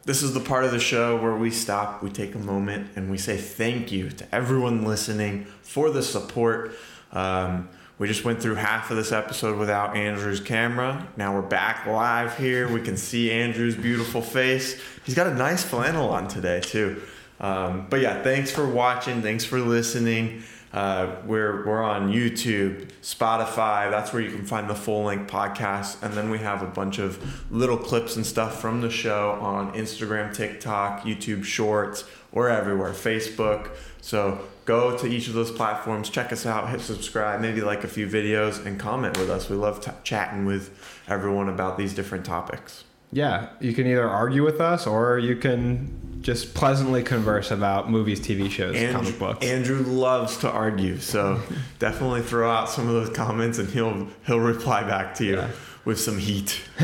[0.07, 3.11] This is the part of the show where we stop, we take a moment, and
[3.11, 6.77] we say thank you to everyone listening for the support.
[7.11, 11.09] Um, we just went through half of this episode without Andrew's camera.
[11.17, 12.73] Now we're back live here.
[12.73, 14.81] We can see Andrew's beautiful face.
[15.05, 17.03] He's got a nice flannel on today, too.
[17.41, 19.23] Um, but yeah, thanks for watching.
[19.23, 20.45] Thanks for listening.
[20.73, 23.91] Uh, we're we're on YouTube, Spotify.
[23.91, 26.99] That's where you can find the full length podcast, and then we have a bunch
[26.99, 32.05] of little clips and stuff from the show on Instagram, TikTok, YouTube Shorts.
[32.33, 33.71] We're everywhere, Facebook.
[34.03, 37.89] So go to each of those platforms, check us out, hit subscribe, maybe like a
[37.89, 39.49] few videos, and comment with us.
[39.49, 42.85] We love t- chatting with everyone about these different topics.
[43.17, 48.21] Yeah, you can either argue with us or you can just pleasantly converse about movies,
[48.21, 49.47] TV shows, Andrew, comic books.
[49.47, 51.41] Andrew loves to argue, so
[51.79, 55.49] definitely throw out some of those comments, and he'll he'll reply back to you Yeah.
[55.87, 56.61] with some heat.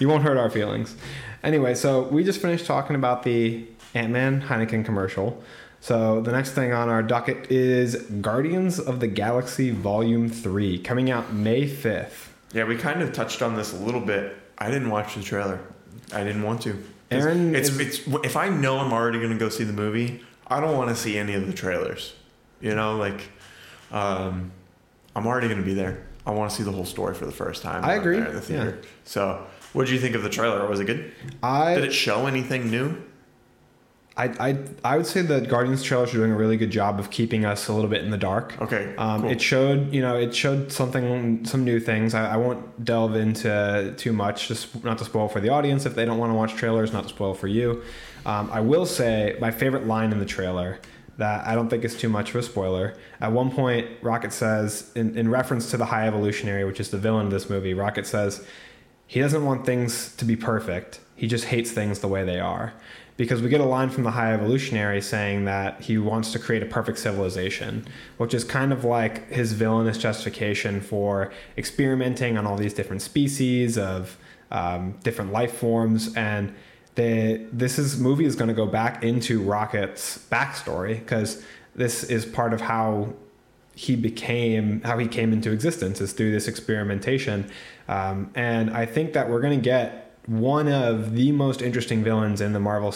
[0.00, 0.96] you won't hurt our feelings.
[1.44, 5.40] Anyway, so we just finished talking about the Ant Man Heineken commercial.
[5.80, 11.12] So the next thing on our docket is Guardians of the Galaxy Volume 3, coming
[11.12, 12.26] out May 5th.
[12.52, 14.36] Yeah, we kind of touched on this a little bit.
[14.60, 15.60] I didn't watch the trailer.
[16.12, 16.82] I didn't want to.
[17.10, 20.20] Aaron it's, is- it's if I know I'm already going to go see the movie,
[20.46, 22.14] I don't want to see any of the trailers.
[22.60, 23.30] You know, like
[23.90, 24.52] um,
[25.16, 26.06] I'm already going to be there.
[26.26, 27.84] I want to see the whole story for the first time.
[27.84, 28.20] I agree.
[28.20, 28.82] the theater.
[29.04, 30.66] So, what did you think of the trailer?
[30.68, 31.12] Was it good?
[31.42, 33.02] I Did it show anything new?
[34.20, 34.58] I, I
[34.92, 37.68] I would say that Guardians trailers are doing a really good job of keeping us
[37.68, 38.60] a little bit in the dark.
[38.60, 39.30] Okay, Um, cool.
[39.30, 42.12] It showed, you know, it showed something, some new things.
[42.14, 45.94] I, I won't delve into too much, just not to spoil for the audience if
[45.94, 47.82] they don't want to watch trailers, not to spoil for you.
[48.26, 50.78] Um, I will say my favorite line in the trailer
[51.16, 52.96] that I don't think is too much of a spoiler.
[53.20, 56.98] At one point, Rocket says, in, in reference to the High Evolutionary, which is the
[56.98, 58.44] villain of this movie, Rocket says,
[59.06, 61.00] he doesn't want things to be perfect.
[61.16, 62.72] He just hates things the way they are.
[63.20, 66.62] Because we get a line from the High Evolutionary saying that he wants to create
[66.62, 72.56] a perfect civilization, which is kind of like his villainous justification for experimenting on all
[72.56, 74.16] these different species of
[74.50, 76.16] um, different life forms.
[76.16, 76.54] And
[76.94, 82.54] this is movie is going to go back into Rocket's backstory because this is part
[82.54, 83.12] of how
[83.74, 87.48] he became how he came into existence is through this experimentation
[87.88, 92.40] um, and i think that we're going to get one of the most interesting villains
[92.40, 92.94] in the marvel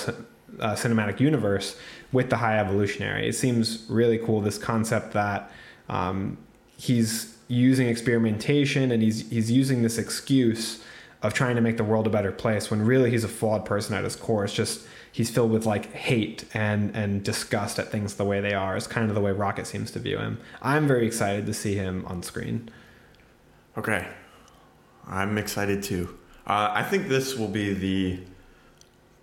[0.61, 1.77] uh, cinematic universe
[2.13, 3.29] with the high evolutionary.
[3.29, 5.51] It seems really cool this concept that
[5.89, 6.39] um,
[6.77, 10.85] he's using experimentation and he's he's using this excuse
[11.23, 13.97] of trying to make the world a better place when really he's a flawed person
[13.97, 14.45] at his core.
[14.45, 18.55] It's just he's filled with like hate and and disgust at things the way they
[18.55, 18.77] are.
[18.77, 20.39] Is kind of the way rocket seems to view him.
[20.63, 22.71] I'm very excited to see him on screen.
[23.77, 24.07] Okay.
[25.09, 26.17] I'm excited too.
[26.47, 28.19] Uh, I think this will be the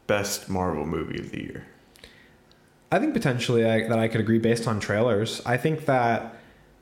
[0.07, 1.65] best Marvel movie of the year.
[2.91, 6.35] i think potentially I, that i could agree based on trailers i think that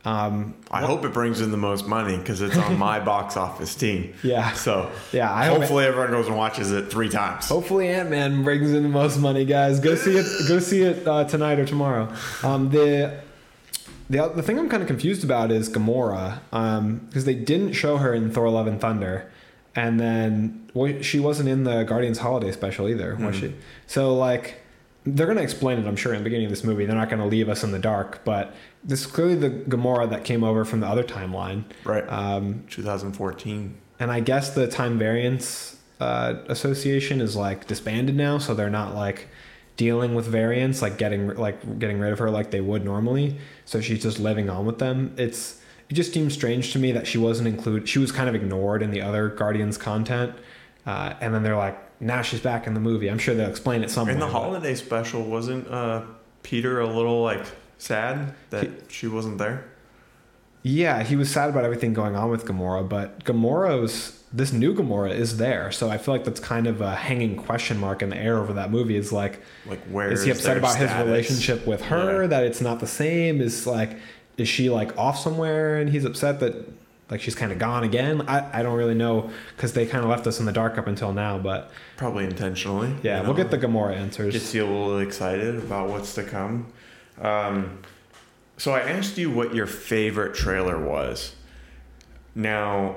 [0.05, 3.75] um I hope it brings in the most money because it's on my box office
[3.75, 4.13] team.
[4.23, 7.47] yeah So yeah i hope hopefully everyone goes and watches it three times.
[7.49, 9.79] Hopefully, Ant Man brings in the most money, guys.
[9.81, 10.25] Go see it.
[10.47, 12.07] Go see it uh, tonight or tomorrow.
[12.43, 13.19] Um, the
[14.09, 16.39] the the thing I'm kind of confused about is Gamora,
[17.09, 19.29] because they didn't show her in Thor: Love and Thunder,
[19.79, 23.53] and then well, she wasn't in the Guardians Holiday Special either, was she?
[23.87, 24.61] So like.
[25.05, 26.85] They're going to explain it, I'm sure, in the beginning of this movie.
[26.85, 30.09] They're not going to leave us in the dark, but this is clearly the Gamora
[30.09, 31.63] that came over from the other timeline.
[31.85, 32.03] Right.
[32.09, 33.75] Um, 2014.
[33.99, 38.93] and I guess the Time Variance uh, Association is like disbanded now, so they're not
[38.93, 39.29] like
[39.77, 43.37] dealing with variants, like getting like getting rid of her like they would normally.
[43.63, 45.13] So she's just living on with them.
[45.17, 45.58] It's
[45.89, 47.89] it just seems strange to me that she wasn't included.
[47.89, 50.33] She was kind of ignored in the other Guardians content,
[50.85, 53.09] uh, and then they're like, now she's back in the movie.
[53.09, 54.13] I'm sure they'll explain it somewhere.
[54.13, 56.03] In the holiday special, wasn't uh,
[56.43, 57.43] Peter a little like
[57.77, 59.65] sad that she wasn't there?
[60.61, 65.11] Yeah, he was sad about everything going on with Gamora, but Gamora's this new Gamora
[65.11, 68.17] is there, so I feel like that's kind of a hanging question mark in the
[68.17, 68.95] air over that movie.
[68.95, 72.27] Is like, Like where is he upset about his relationship with her Yeah.
[72.27, 73.41] that it's not the same?
[73.41, 73.97] Is like,
[74.39, 76.55] is she like off somewhere and he's upset that
[77.09, 78.21] like she's kind of gone again?
[78.27, 80.87] I I don't really know because they kind of left us in the dark up
[80.87, 82.95] until now, but Probably intentionally.
[83.03, 84.33] yeah, you we'll get the Gamora answers.
[84.33, 86.67] gets you a little excited about what's to come.
[87.21, 87.79] Um,
[88.57, 91.35] so I asked you what your favorite trailer was.
[92.35, 92.95] Now,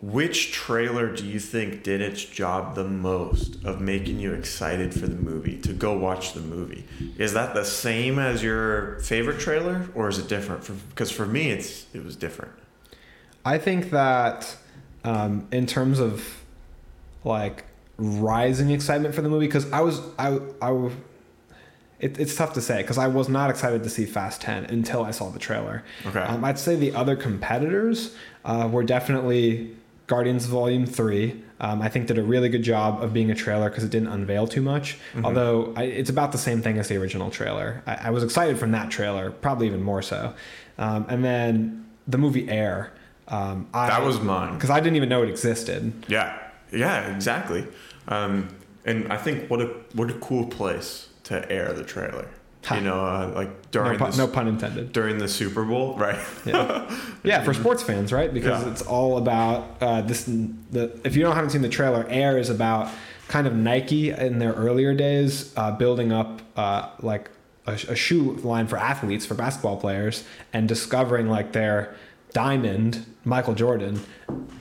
[0.00, 5.06] which trailer do you think did its job the most of making you excited for
[5.06, 6.84] the movie to go watch the movie?
[7.16, 10.68] Is that the same as your favorite trailer, or is it different?
[10.90, 12.52] Because for me, it's it was different.
[13.44, 14.56] I think that
[15.04, 16.42] um, in terms of
[17.24, 17.64] like
[17.96, 20.90] rising excitement for the movie, because I was I I
[22.00, 25.02] it, it's tough to say because I was not excited to see Fast Ten until
[25.02, 25.82] I saw the trailer.
[26.04, 26.20] Okay.
[26.20, 29.74] Um, I'd say the other competitors uh, were definitely
[30.06, 31.42] Guardians Volume Three.
[31.60, 34.08] Um, I think did a really good job of being a trailer because it didn't
[34.08, 34.98] unveil too much.
[35.22, 37.82] Although I, it's about the same thing as the original trailer.
[37.86, 40.34] I, I was excited from that trailer, probably even more so.
[40.78, 42.92] Um, and then the movie Air.
[43.28, 44.54] Um, I, That was mine.
[44.54, 45.92] because I didn't even know it existed.
[46.08, 46.38] Yeah,
[46.70, 47.66] yeah, exactly.
[48.08, 48.48] Um,
[48.84, 52.28] and I think what a what a cool place to air the trailer.
[52.72, 54.92] You know, uh, like No, during pun, the, no pun intended.
[54.92, 56.18] during the Super Bowl, right?
[56.46, 56.90] Yeah,
[57.22, 58.32] yeah, for sports fans, right?
[58.32, 58.70] Because Yeah.
[58.70, 60.24] it's all about uh, this.
[60.24, 62.90] The if you don't haven't seen the trailer, Air is about
[63.28, 67.30] kind of Nike in their earlier days uh, building up uh, like
[67.66, 71.94] a, a shoe line for athletes, for basketball players, and discovering like their
[72.32, 74.00] diamond, Michael Jordan,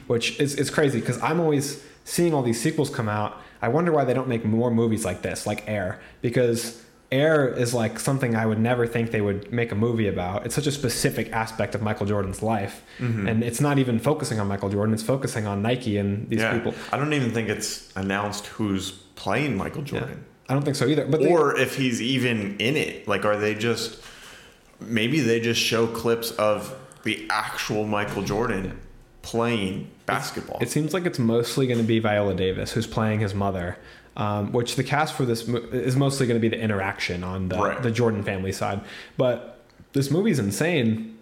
[0.07, 3.37] which is is crazy because I'm always seeing all these sequels come out.
[3.61, 6.81] I wonder why they don't make more movies like this, like Air, because
[7.13, 10.45] Air is like something I would never think they would make a movie about.
[10.45, 13.29] It's such a specific aspect of Michael Jordan's life, Mhm.
[13.29, 14.93] and it's not even focusing on Michael Jordan.
[14.93, 16.53] It's focusing on Nike and these yeah.
[16.53, 16.73] people.
[16.91, 19.99] I don't even think it's announced who's playing Michael Yeah.
[19.99, 20.25] Jordan.
[20.49, 21.05] I don't think so either.
[21.05, 23.07] But they- or if he's even in it.
[23.07, 23.97] Like, are they just
[24.81, 28.79] maybe they just show clips of the actual Michael Jordan
[29.21, 30.57] playing basketball?
[30.61, 33.77] It seems like it's mostly going to be Viola Davis who's playing his mother,
[34.17, 37.49] um, which the cast for this mo- is mostly going to be the interaction on
[37.49, 37.81] the, Right.
[37.81, 38.81] the Jordan family side.
[39.17, 39.59] But
[39.93, 41.17] this movie's insane.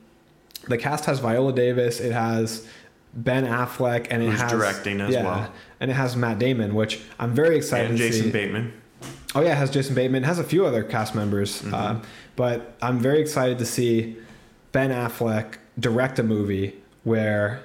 [0.67, 1.99] The cast has Viola Davis.
[1.99, 2.67] It has
[3.13, 5.51] Ben Affleck, and it Who's has directing as well.
[5.79, 8.31] and it has Matt Damon, which I'm very excited and Jason see.
[8.31, 8.73] Bateman.
[9.33, 10.23] Oh yeah, it has Jason Bateman.
[10.23, 11.73] It has a few other cast members, Mm-hmm.
[11.73, 11.95] uh,
[12.35, 14.17] but I'm very excited to see
[14.71, 17.61] Ben Affleck direct a movie where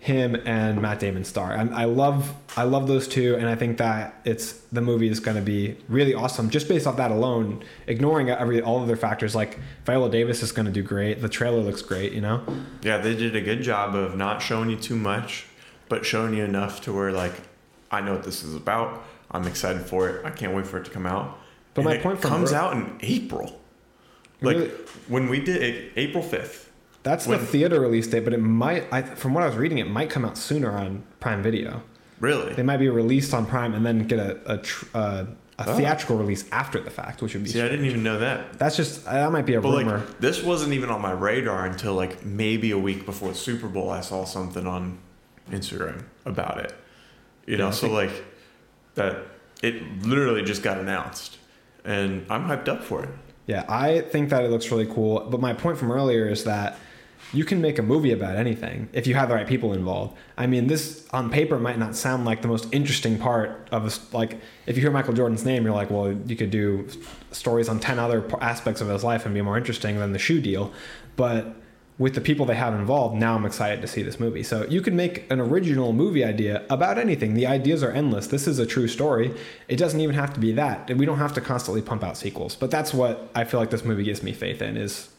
[0.00, 1.52] him and Matt Damon star.
[1.52, 5.20] I, I love I love those two, and I think that it's the movie is
[5.20, 7.62] going to be really awesome just based off that alone.
[7.86, 11.20] Ignoring every all other factors, like Viola Davis is going to do great.
[11.20, 12.42] The trailer looks great, you know.
[12.82, 15.44] Yeah, they did a good job of not showing you too much,
[15.90, 17.34] but showing you enough to where like
[17.90, 19.04] I know what this is about.
[19.30, 20.24] I'm excited for it.
[20.24, 21.38] I can't wait for it to come out.
[21.74, 23.60] But And my it point comes out in April.
[24.40, 24.70] Like Really?
[25.08, 26.68] when we did it, April 5th.
[27.02, 28.84] That's When- the theater release date, but it might.
[28.92, 31.82] I, from what I was reading, it might come out sooner on Prime Video.
[32.20, 32.52] Really?
[32.52, 35.24] They might be released on Prime and then get a a, tr- uh,
[35.58, 35.76] a Oh.
[35.76, 37.50] theatrical release after the fact, which would be.
[37.50, 38.58] See, I didn't even know that.
[38.58, 39.98] That's just that might be a But rumor.
[39.98, 43.68] like this wasn't even on my radar until like maybe a week before the Super
[43.68, 43.88] Bowl.
[43.90, 44.98] I saw something on
[45.50, 46.74] Instagram about it.
[47.46, 48.10] You know, Yeah, so like
[48.94, 49.16] that
[49.62, 51.38] it literally just got announced,
[51.84, 53.08] and I'm hyped up for it.
[53.46, 55.20] yeah, I think that it looks really cool.
[55.30, 56.78] But my point from earlier is that
[57.32, 60.16] you can make a movie about anything if you have the right people involved.
[60.36, 64.16] I mean, this on paper might not sound like the most interesting part of a,
[64.16, 66.88] like if you hear Michael Jordan's name, you're like, well, you could do
[67.30, 70.40] stories on ten other aspects of his life and be more interesting than the shoe
[70.40, 70.72] deal.
[71.16, 71.56] But
[71.98, 74.42] with the people they have involved, now I'm excited to see this movie.
[74.42, 77.34] So you can make an original movie idea about anything.
[77.34, 78.26] The ideas are endless.
[78.26, 79.34] This is a true story.
[79.68, 80.90] It doesn't even have to be that.
[80.96, 82.56] We don't have to constantly pump out sequels.
[82.56, 85.09] But that's what I feel like this movie gives me faith in is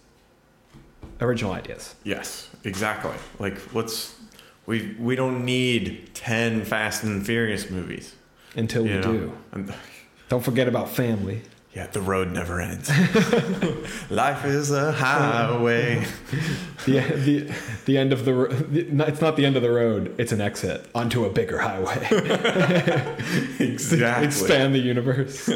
[1.21, 1.95] original ideas.
[2.03, 3.15] Yes, exactly.
[3.39, 4.15] Like let's
[4.65, 8.15] we we don't need ten Fast and Furious movies.
[8.55, 9.01] Until we know?
[9.01, 9.37] do.
[9.53, 9.73] And-
[10.29, 11.41] Don't forget about family.
[11.73, 12.89] Yeah, the road never ends.
[14.09, 16.05] Life is a highway.
[16.85, 17.53] The, the,
[17.85, 18.45] the end of the,
[19.07, 20.15] it's not the end of the road.
[20.17, 22.07] It's an exit onto a bigger highway.
[23.59, 24.25] exactly.
[24.25, 25.47] Expand the universe.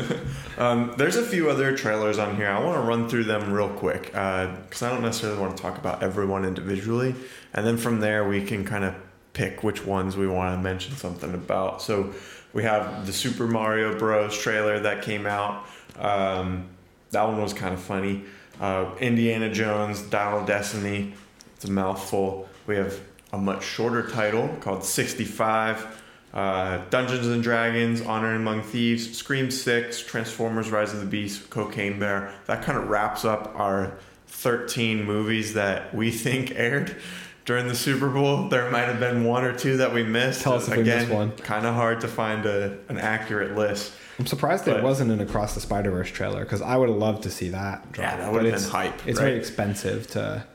[0.59, 2.47] Um, there's a few other trailers on here.
[2.47, 5.80] I want to run through them real quick because I don't necessarily want to talk
[5.80, 7.16] about everyone individually,
[7.55, 8.93] and then from there we can kind of
[9.34, 11.82] pick which ones we want to mention something about.
[11.82, 12.13] So
[12.53, 14.38] we have the Super Mario Bros.
[14.38, 15.66] trailer that came out.
[16.00, 16.70] Um,
[17.12, 18.24] that one was kind of funny.
[18.60, 21.14] Uh, Indiana Jones, Dial of Destiny.
[21.56, 22.48] It's a mouthful.
[22.68, 23.00] We have
[23.34, 26.02] a much shorter title called 65.
[26.34, 31.98] Uh, Dungeons and Dragons, Honor Among Thieves, Scream 6, Transformers Rise of the Beast, Cocaine
[31.98, 32.34] Bear.
[32.48, 36.98] That kind of wraps up our 13 movies that we think aired
[37.46, 38.50] during the Super Bowl.
[38.50, 40.41] There might have been one or two that we missed.
[40.41, 41.32] Tell us if we Again, missed one.
[41.38, 43.93] kind of hard to find a, an accurate list.
[44.18, 46.97] I'm surprised there But- wasn't an Across the Spider Verse trailer because I would have
[46.97, 47.91] loved to see that.
[47.91, 48.11] Drop.
[48.11, 49.07] Yeah, that would have it's- been hype.
[49.07, 49.26] It's right?
[49.28, 50.45] very expensive to,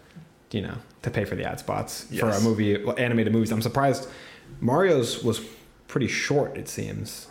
[0.51, 3.51] you know, to pay for the ad spots for a movie, well, animated movies.
[3.53, 4.09] I'm surprised.
[4.61, 5.41] Mario's was
[5.89, 6.57] pretty short.
[6.57, 7.27] It seems.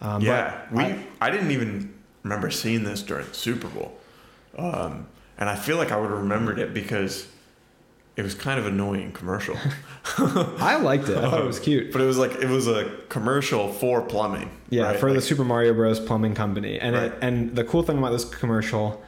[0.00, 0.82] Um, yeah, but we.
[0.84, 1.92] I- I, didn't even
[2.22, 3.98] remember seeing this during the Super Bowl,
[4.56, 5.06] um,
[5.38, 7.26] and I feel like I would have remembered it because
[8.16, 9.56] it was kind of annoying commercial.
[10.18, 11.16] I liked it.
[11.16, 11.92] I thought it was cute.
[11.92, 14.50] But it was like it was a commercial for plumbing.
[14.68, 14.98] Yeah, right?
[14.98, 16.00] for the Super Mario Bros.
[16.00, 19.02] plumbing company, and it, and the cool thing about this commercial,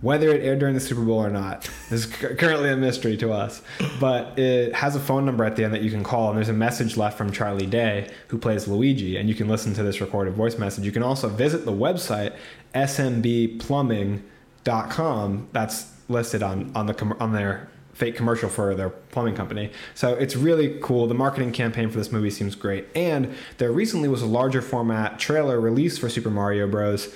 [0.00, 3.62] whether it aired during the Super Bowl or not, is currently a mystery to us.
[4.00, 6.48] But it has a phone number at the end that you can call, and there's
[6.48, 10.00] a message left from Charlie Day, who plays Luigi, and you can listen to this
[10.00, 10.84] recorded voice message.
[10.84, 12.34] You can also visit the website
[12.74, 15.48] smbplumbing.com.
[15.52, 17.68] That's listed on on the on their
[17.98, 19.72] fake commercial for their plumbing company.
[19.96, 21.08] So it's really cool.
[21.08, 22.86] The marketing campaign for this movie seems great.
[22.94, 27.12] And there recently was a larger format trailer released for Super Mario Bros.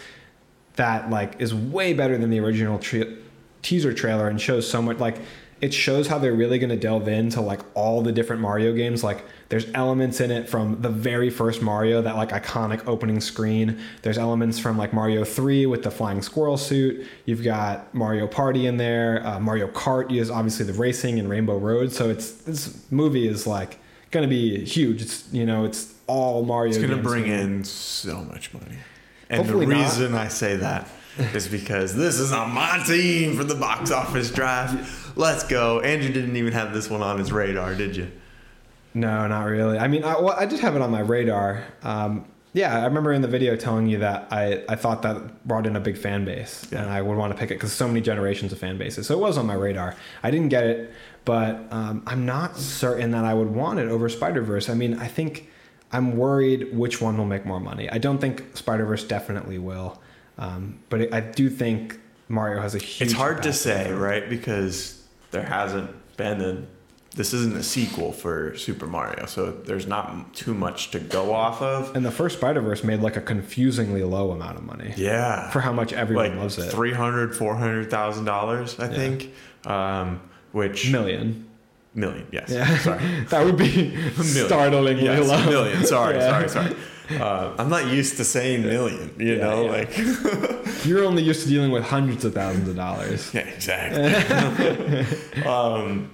[0.74, 3.16] that like is way better than the original tre-
[3.62, 5.18] teaser trailer and shows so much like
[5.62, 9.04] it shows how they're really going to delve into like all the different Mario games.
[9.04, 13.78] Like there's elements in it from the very first Mario, that like iconic opening screen.
[14.02, 17.06] There's elements from like Mario 3 with the flying squirrel suit.
[17.26, 19.24] You've got Mario Party in there.
[19.24, 21.92] Uh, Mario Kart is obviously the racing and Rainbow Road.
[21.92, 23.78] So it's this movie is like
[24.10, 25.00] going to be huge.
[25.00, 26.70] It's you know it's all Mario.
[26.70, 28.78] It's going to bring in so much money.
[29.30, 29.84] And Hopefully the not.
[29.84, 30.88] reason I say that
[31.34, 35.01] is because this is on my team for the box office draft.
[35.16, 35.80] Let's go.
[35.80, 38.10] Andrew didn't even have this one on his radar, did you?
[38.94, 39.78] No, not really.
[39.78, 41.64] I mean, I, well, I did have it on my radar.
[41.82, 45.66] Um, yeah, I remember in the video telling you that I, I thought that brought
[45.66, 46.82] in a big fan base Yeah.
[46.82, 49.06] and I would want to pick it because so many generations of fan bases.
[49.06, 49.96] So it was on my radar.
[50.22, 50.92] I didn't get it,
[51.24, 54.68] but um, I'm not certain that I would want it over Spider Verse.
[54.68, 55.48] I mean, I think
[55.92, 57.88] I'm worried which one will make more money.
[57.88, 60.02] I don't think Spider Verse definitely will,
[60.36, 61.98] um, but it, I do think
[62.28, 63.08] Mario has a huge.
[63.10, 64.28] It's hard to say, right?
[64.28, 65.01] Because
[65.32, 66.62] there hasn't been a.
[67.14, 71.60] This isn't a sequel for Super Mario, so there's not too much to go off
[71.60, 71.94] of.
[71.94, 75.50] And the first Spider Verse made like a confusingly low amount of money Yeah.
[75.50, 76.70] for how much everyone like loves it.
[76.70, 79.30] three hundred, four hundred thousand dollars, I think.
[79.66, 80.22] Um,
[80.52, 81.48] which Million.
[81.94, 82.48] million, yes.
[82.50, 82.78] Yeah.
[82.78, 83.02] Sorry.
[83.28, 85.34] that would be startlingly Yes, low.
[85.36, 85.84] a million.
[85.84, 86.30] Sorry, Yeah.
[86.30, 86.76] sorry, sorry.
[87.10, 89.14] Uh, I'm not used to saying million.
[89.18, 89.70] You Yeah, know, yeah.
[89.70, 89.98] like
[90.86, 93.32] You're only used to dealing with hundreds of thousands of dollars.
[93.34, 95.42] yeah, exactly.
[95.46, 96.10] um,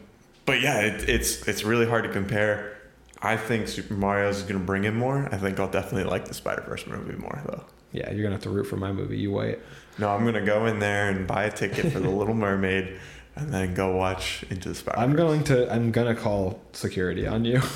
[0.47, 2.75] but yeah, it, it's it's really hard to compare.
[3.21, 5.29] I think Super Mario is going to bring in more.
[5.33, 7.65] I think I'll definitely like the Spider Verse movie more though.
[7.93, 9.19] Yeah, you're gonna have to root for my movie.
[9.19, 9.59] You wait.
[9.99, 12.97] No, I'm going to go in there and buy a ticket for the Little Mermaid,
[13.35, 14.97] and then go watch Into the Spider.
[14.99, 15.73] I'm going to.
[15.73, 17.61] I'm gonna call security on you.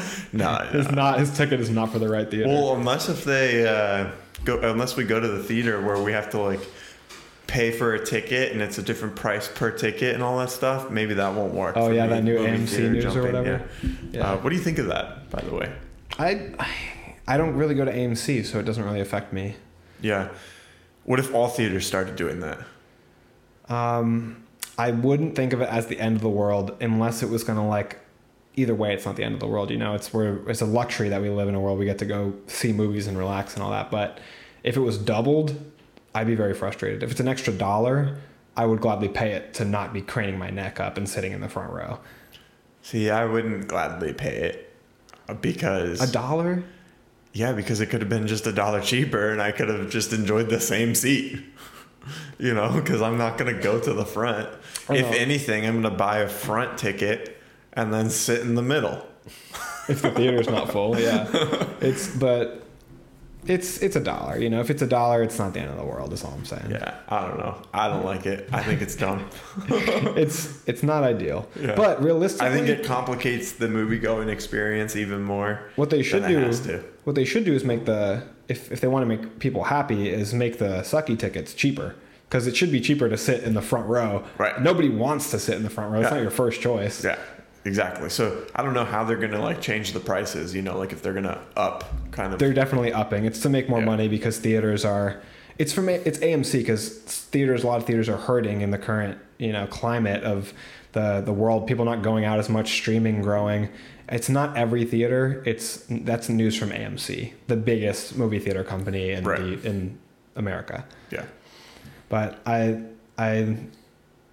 [0.32, 1.18] No, It's not.
[1.18, 2.48] His ticket is not for the right theater.
[2.48, 4.10] Well, unless if they uh,
[4.44, 6.60] go, unless we go to the theater where we have to like
[7.46, 10.90] pay for a ticket and it's a different price per ticket and all that stuff,
[10.90, 11.76] maybe that won't work.
[11.76, 13.68] Oh, yeah, me, that new movie AMC news or whatever.
[13.82, 13.90] Yeah.
[14.12, 14.32] Yeah.
[14.32, 15.72] Uh, what do you think of that, by the way?
[16.18, 16.52] I.
[17.28, 19.56] I don't really go to AMC, so it doesn't really affect me.
[20.00, 20.28] Yeah.
[21.04, 22.58] What if all theaters started doing that?
[23.68, 24.44] Um,
[24.78, 27.66] I wouldn't think of it as the end of the world unless it was gonna
[27.66, 27.98] like.
[28.56, 29.70] Either way, it's not the end of the world.
[29.70, 31.98] You know, it's where it's a luxury that we live in a world we get
[31.98, 33.90] to go see movies and relax and all that.
[33.90, 34.18] But
[34.64, 35.54] if it was doubled,
[36.14, 37.02] I'd be very frustrated.
[37.02, 38.16] If it's an extra dollar,
[38.56, 41.40] I would gladly pay it to not be craning my neck up and sitting in
[41.42, 41.98] the front row.
[42.80, 44.74] See, I wouldn't gladly pay it
[45.42, 46.64] because A dollar?
[47.34, 50.12] yeah, because it could have been just a dollar cheaper and I could have just
[50.14, 51.38] enjoyed the same seat.
[52.38, 54.48] You know, because I'm not gonna go to the front.
[54.88, 57.35] If anything, I'm gonna buy a front ticket
[57.76, 59.06] and then sit in the middle.
[59.88, 60.98] if the theater's not full.
[60.98, 61.26] Yeah,
[61.80, 62.62] it's but
[63.46, 64.38] it's it's a dollar.
[64.38, 66.12] You know, if it's a dollar, it's not the end of the world.
[66.12, 66.70] Is all I'm saying.
[66.70, 67.62] Yeah, I don't know.
[67.72, 68.48] I don't like it.
[68.52, 69.28] I think it's dumb.
[70.16, 71.48] It's it's not ideal.
[71.60, 71.74] Yeah.
[71.76, 75.60] But realistically, I think it complicates the movie going experience even more.
[75.76, 79.02] what they should do what they should do is make the if if they want
[79.02, 81.94] to make people happy is make the sucky tickets cheaper.
[82.28, 84.24] Because it should be cheaper to sit in the front row.
[84.36, 84.60] Right.
[84.60, 86.00] Nobody wants to sit in the front row.
[86.00, 86.16] It's Yeah.
[86.16, 87.04] not your first choice.
[87.04, 87.18] Yeah,
[87.66, 88.08] exactly.
[88.08, 90.54] So I don't know how they're gonna like change the prices.
[90.54, 92.38] You know, like if they're gonna up kind of.
[92.38, 93.24] They're definitely upping.
[93.24, 93.84] It's to make more Yeah.
[93.86, 95.20] money because theaters are.
[95.58, 96.88] It's from it's AMC because
[97.32, 97.64] theaters.
[97.64, 100.52] A lot of theaters are hurting in the current you know climate of
[100.92, 101.66] the the world.
[101.66, 103.68] People not going out as much, streaming growing.
[104.08, 105.42] It's not every theater.
[105.46, 109.60] It's that's news from AMC, the biggest movie theater company in Right.
[109.62, 109.98] the, in
[110.36, 110.84] America.
[111.10, 111.24] yeah.
[112.08, 112.82] But I
[113.18, 113.56] I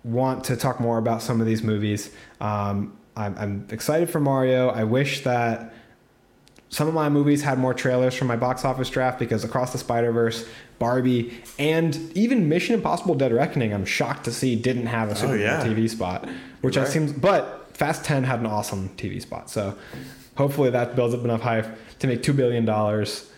[0.04, 2.12] want to talk more about some of these movies.
[2.42, 4.70] Um, I'm, I'm excited for Mario.
[4.70, 5.74] I wish that
[6.70, 9.78] some of my movies had more trailers from my box office draft because Across the
[9.78, 10.47] Spider Verse,
[10.80, 13.74] Barbie, and even Mission Impossible: Dead Reckoning.
[13.74, 15.64] I'm shocked to see didn't have a oh, Super Bowl yeah.
[15.64, 16.28] TV spot,
[16.61, 16.89] which I Right.
[16.89, 17.14] seems.
[17.14, 19.76] But Fast Ten had an awesome TV spot, so
[20.36, 21.68] hopefully that builds up enough hype
[21.99, 23.30] to make two billion dollars,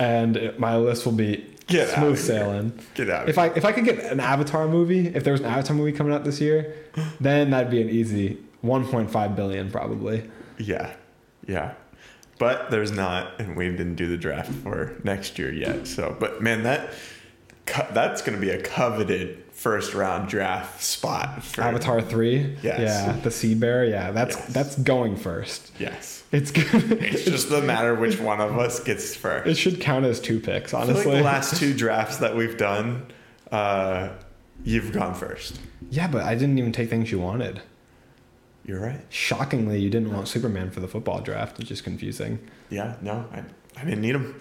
[0.00, 2.72] and my list will be Get smooth sailing.
[2.94, 3.28] Get out.
[3.28, 5.92] If I if I could get an Avatar movie, if there was an Avatar movie
[5.92, 6.74] coming out this year,
[7.20, 10.30] then that'd be an easy 1.5 billion probably.
[10.58, 10.94] yeah,
[11.46, 11.74] yeah.
[12.38, 15.86] But there's not, and we didn't do the draft for next year yet.
[15.86, 16.90] So, but man, that
[17.92, 21.44] that's gonna be a coveted first round draft spot.
[21.44, 22.80] For, Avatar 3, Yes.
[22.80, 24.46] yeah, the Sea Bear, yeah, that's Yes.
[24.52, 25.70] that's going first.
[25.78, 26.24] Yes.
[26.32, 26.92] It's good.
[27.02, 29.46] It's just the matter which one of us gets first.
[29.46, 31.16] it should count as two picks, feel like honestly.
[31.18, 33.06] the last two drafts that we've done,
[33.52, 34.08] uh,
[34.64, 35.60] you've gone first.
[35.90, 37.62] yeah, but I didn't even take things you wanted.
[38.64, 39.00] You're right.
[39.10, 42.38] Shockingly, you didn't want Superman for the football draft, which is confusing.
[42.70, 43.42] Yeah, no, I,
[43.80, 44.40] I didn't need him.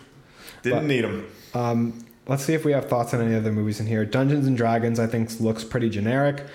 [0.61, 1.27] Didn't But- need him.
[1.53, 4.05] Um, let's see if we have thoughts on any other movies in here.
[4.05, 6.45] Dungeons and Dragons, I think, looks pretty generic.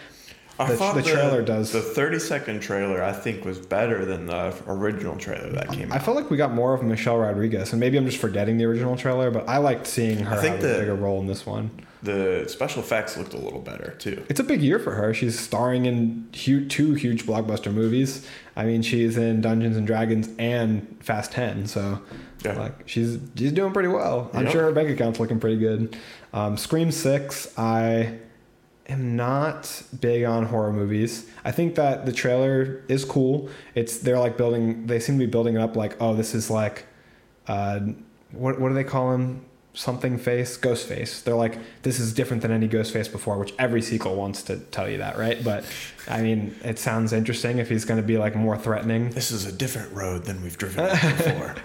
[0.59, 4.27] I The- thought the trailer does- The 30 second trailer, I think, was better than
[4.27, 6.01] the original trailer that came I out.
[6.01, 8.65] I felt like we got more of Michelle Rodriguez, and maybe I'm just forgetting the
[8.65, 11.27] original trailer, but I liked seeing her I think have a the- bigger role in
[11.27, 11.71] this one.
[12.03, 14.23] The special effects looked a little better too.
[14.29, 15.13] It's a big year for her.
[15.13, 18.25] She's starring in hu two huge blockbuster movies.
[18.55, 21.99] I mean, she's in Dungeons and Dragons and Fast Ten, so
[22.45, 22.59] Yeah.
[22.59, 24.31] like she's she's doing pretty well.
[24.35, 24.53] I'm Yep.
[24.53, 25.97] sure her bank account's looking pretty good.
[26.33, 28.11] Um, Scream Six, I
[28.89, 31.27] am not big on horror movies.
[31.45, 33.49] I think that the trailer is cool.
[33.75, 34.87] It's they're like building.
[34.87, 36.87] They seem to be building it up like, oh, this is like,
[37.49, 37.81] uh,
[38.33, 39.45] what what do they call him?
[39.75, 41.21] Something face, ghost face.
[41.21, 44.57] They're like, this is different than any ghost face before, which every sequel wants to
[44.57, 45.43] tell you that, right?
[45.45, 45.67] But
[46.09, 49.11] I mean, it sounds interesting if he's going to be like more threatening.
[49.11, 51.57] This is a different road than we've driven before.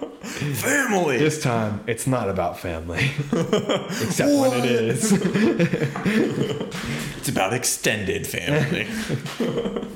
[0.26, 1.18] Family.
[1.18, 5.12] This time, it's not about family, except when it is.
[7.18, 8.86] It's about extended family.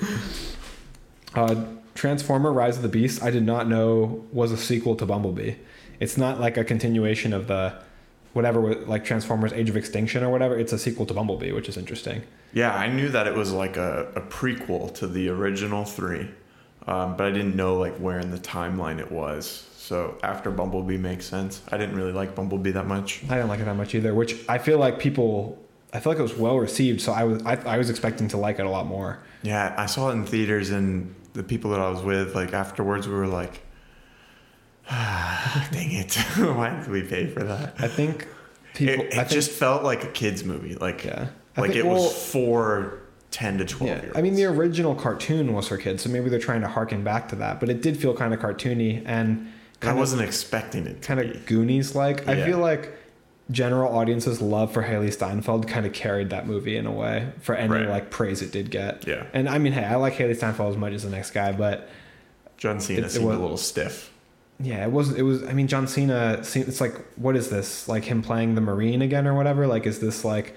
[1.33, 1.65] Uh,
[1.95, 3.23] Transformer: Rise of the Beast.
[3.23, 5.55] I did not know was a sequel to Bumblebee.
[6.01, 7.75] It's not like a continuation of the
[8.33, 10.59] whatever, like Transformers: Age of Extinction or whatever.
[10.59, 12.23] It's a sequel to Bumblebee, which is interesting.
[12.53, 16.29] yeah, I knew that it was like a, a prequel to the original three,
[16.89, 19.69] um, but I didn't know like where in the timeline it was.
[19.91, 21.63] So after Bumblebee makes sense.
[21.73, 23.25] I didn't really like Bumblebee that much.
[23.29, 24.15] I didn't like it that much either.
[24.15, 25.59] Which I feel like people.
[25.93, 28.37] I feel like it was well received, so I was I, I was expecting to
[28.37, 29.19] like it a lot more.
[29.43, 33.09] Yeah, I saw it in theaters, and the people that I was with, like afterwards,
[33.09, 33.63] we were like,
[34.89, 36.15] ah, "Dang it!
[36.37, 38.29] Why did we pay for that?" I think
[38.75, 39.05] people.
[39.07, 40.77] it it I think, just felt like a kids movie.
[40.77, 41.31] Like, Yeah.
[41.57, 43.01] I like think- it well- was for
[43.33, 46.29] ten to twelve Yeah, year I mean the original cartoon was for kids, so maybe
[46.31, 47.59] they're trying to harken back to that.
[47.59, 49.53] But it did feel kind of cartoony and
[49.83, 51.03] I kind of wasn't expecting it.
[51.03, 52.29] Kind of Goonies like.
[52.29, 52.93] I feel like
[53.51, 57.55] general audiences' love for Hailee Steinfeld kind of carried that movie in a way for
[57.55, 57.89] any Right.
[57.89, 59.07] like praise it did get.
[59.07, 59.25] Yeah.
[59.33, 61.89] And I mean, hey, I like Hailee Steinfeld as much as the next guy, but
[62.59, 64.13] John Cena it- it seemed was- a little stiff.
[64.61, 65.43] yeah, it was it was.
[65.45, 66.41] I mean, John Cena.
[66.55, 67.89] It's like, what is this?
[67.89, 69.67] Like him playing the Marine again or whatever?
[69.67, 70.55] Like, is this like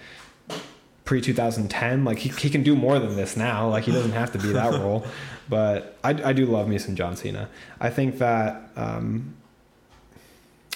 [1.05, 2.03] pre 2010?
[2.05, 3.69] Like he he can do more than this now.
[3.69, 5.05] Like he doesn't have to be that role.
[5.49, 7.49] But I I do love me some John Cena.
[7.79, 8.69] I think that.
[8.75, 9.35] um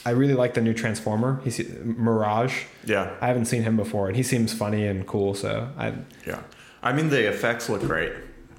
[0.05, 1.41] I really like the new Transformer.
[1.43, 2.63] He's Mirage.
[2.85, 5.33] Yeah, I haven't seen him before, and he seems funny and cool.
[5.33, 5.93] So I,
[6.25, 6.39] yeah.
[6.81, 8.13] I mean, the effects look great.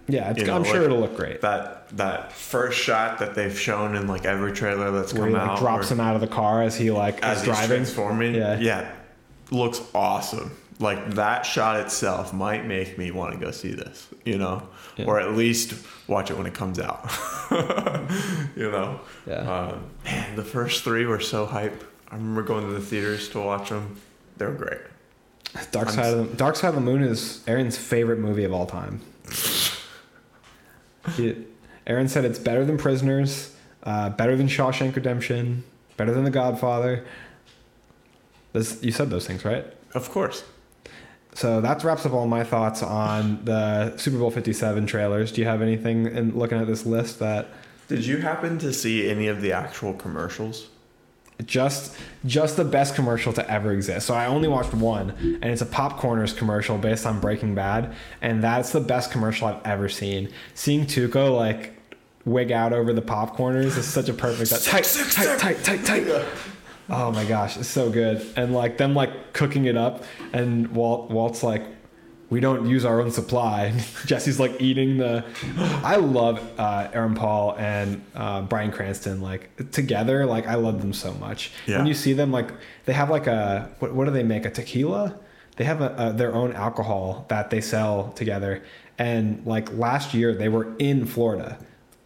[0.09, 1.41] yeah, it's, You know, I'm sure like- it'll look great.
[1.41, 5.35] That that first shot that they've shown in like every trailer that's Where come he
[5.37, 7.69] like out, drops him out of the car as he like as is he's driving.
[7.77, 8.35] transforming.
[8.35, 8.59] Yeah.
[8.59, 8.93] yeah,
[9.51, 10.51] looks awesome.
[10.81, 15.07] Like that shot itself might make me want to go see this, you know, Yeah.
[15.07, 15.73] or at least
[16.09, 17.09] watch it when it comes out.
[18.57, 19.41] you know, Yeah.
[19.41, 21.85] Um, man, the first three were so hype.
[22.11, 24.01] I remember going to the theaters to watch them.
[24.39, 24.81] They were great.
[25.71, 28.53] Dark I'm Side of the Dark Side of the Moon is Aaron's favorite movie of
[28.53, 29.01] all time.
[31.17, 31.47] He,
[31.87, 35.65] Aaron said it's better than Prisoners, uh, better than Shawshank Redemption,
[35.97, 37.07] better than The Godfather.
[38.53, 39.65] This, you said those things, right?
[39.95, 40.45] Of course.
[41.35, 45.31] So that wraps up all my thoughts on the Super Bowl 57 trailers.
[45.31, 47.49] Do you have anything in looking at this list that
[47.87, 50.69] Did you happen to see any of the actual commercials?
[51.47, 54.07] just just the best commercial to ever exist.
[54.07, 58.43] So I only watched one, and it's a Popcorners commercial based on Breaking Bad, and
[58.43, 60.31] that's the best commercial I've ever seen.
[60.55, 61.75] Seeing Tuco like
[62.25, 66.25] wig out over the popcorners is such a perfect tight, tight, tight, tight, tight.
[66.91, 68.27] Oh my gosh, it's so good.
[68.37, 71.63] And like them like cooking it up, and Walt Walt's like,
[72.31, 73.71] we don't use our own supply.
[74.07, 75.25] Jesse's like eating the.
[75.59, 80.27] I love uh, Aaron Paul and uh, Bryan Cranston like together.
[80.27, 81.53] Like I love them so much.
[81.67, 81.79] Yeah.
[81.79, 82.53] When you see them, like
[82.85, 83.95] they have like a what?
[83.95, 84.45] What do they make?
[84.45, 85.19] A tequila.
[85.57, 88.63] They have a, a, their own alcohol that they sell together.
[88.97, 91.59] And like last year, they were in Florida,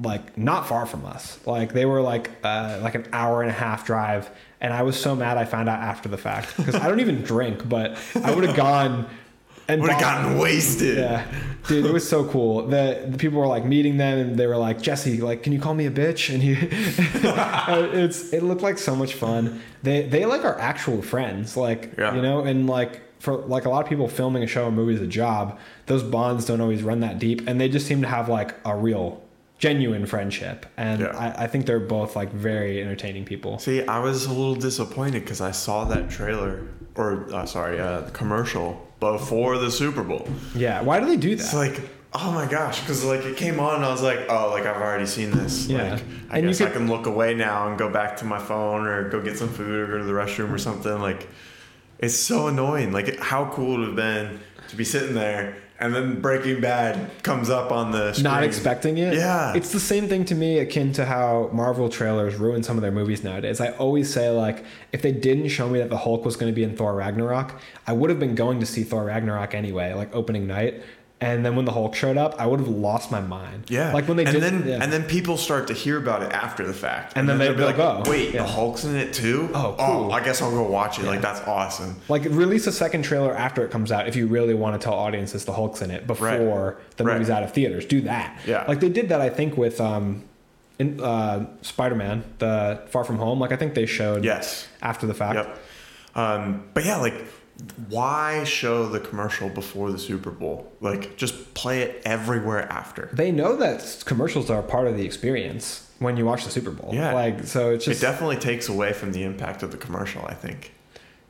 [0.02, 1.38] like not far from us.
[1.46, 4.30] Like they were like uh, like an hour and a half drive.
[4.60, 7.22] And I was so mad I found out after the fact because I don't even
[7.32, 9.08] drink, but I would have gone
[9.68, 10.98] and Would have gotten wasted.
[10.98, 11.24] yeah,
[11.68, 12.66] dude, it was so cool.
[12.66, 15.60] The the people were like meeting them, and they were like, Jesse, like, can you
[15.60, 16.34] call me a bitch?
[16.34, 16.52] And he,
[17.98, 19.60] it's it looked like so much fun.
[19.82, 22.14] They they like are actual friends, like Yeah.
[22.14, 24.94] you know, and like for like a lot of people filming a show or movie
[24.94, 25.58] is a job.
[25.86, 28.76] Those bonds don't always run that deep, and they just seem to have like a
[28.76, 29.21] real,
[29.62, 30.66] genuine friendship.
[30.76, 31.16] And Yeah.
[31.16, 33.60] I, I think they're both like very entertaining people.
[33.60, 38.00] See, I was a little disappointed because I saw that trailer, or uh, sorry, uh,
[38.00, 40.26] the commercial before the Super Bowl.
[40.56, 41.42] Yeah, why do they do that?
[41.44, 41.80] It's like,
[42.12, 44.82] oh my gosh, because like it came on and I was like, oh, like I've
[44.82, 45.68] already seen this.
[45.68, 45.92] Yeah.
[45.92, 48.40] Like, I And you guess I can look away now and go back to my
[48.40, 50.98] phone or go get some food or go to the restroom or something.
[50.98, 51.28] Like,
[52.00, 52.90] it's so annoying.
[52.90, 54.40] Like, how cool it would have been
[54.70, 58.22] to be sitting there, and then Breaking Bad comes up on the screen.
[58.22, 59.14] not expecting it.
[59.14, 59.52] Yeah.
[59.52, 62.92] It's the same thing to me, akin to how Marvel trailers ruin some of their
[62.92, 63.60] movies nowadays.
[63.60, 66.54] I always say, like, if they didn't show me that the Hulk was going to
[66.54, 70.14] be in Thor Ragnarok, I would have been going to see Thor Ragnarok anyway, like
[70.14, 70.82] opening night.
[71.22, 73.66] And then when the Hulk showed up, I would have lost my mind.
[73.68, 74.42] Yeah, Like when they and did.
[74.42, 74.78] then yeah.
[74.82, 77.62] and then people start to hear about it after the fact, And then they'd be
[77.62, 78.42] like, "Oh, wait, yeah.
[78.42, 79.48] the Hulk's in it too?
[79.54, 81.04] Oh, cool." I guess I'll go watch it.
[81.04, 81.96] Like that's awesome.
[82.08, 84.94] like release a second trailer after it comes out if you really want to tell
[84.94, 87.14] audiences the Hulk's in it before the Right.
[87.14, 87.84] movie's out of theaters.
[87.86, 88.40] Do that.
[88.46, 88.64] Yeah.
[88.66, 90.24] Like they did that, I think, with um,
[90.80, 93.38] in uh, Spider-Man, the Far From Home.
[93.38, 94.66] Like I think they showed Yes.
[94.82, 95.36] after the fact.
[95.36, 95.58] Yep.
[96.14, 97.14] Um, but yeah, like,
[97.88, 100.72] why show the commercial before the Super Bowl?
[100.80, 103.10] Like, just play it everywhere after.
[103.12, 106.94] They know that commercials are part of the experience when you watch the Super Bowl.
[106.94, 107.12] Yeah.
[107.12, 108.02] Like so, it's just.
[108.02, 110.72] It definitely takes away from the impact of the commercial, I think.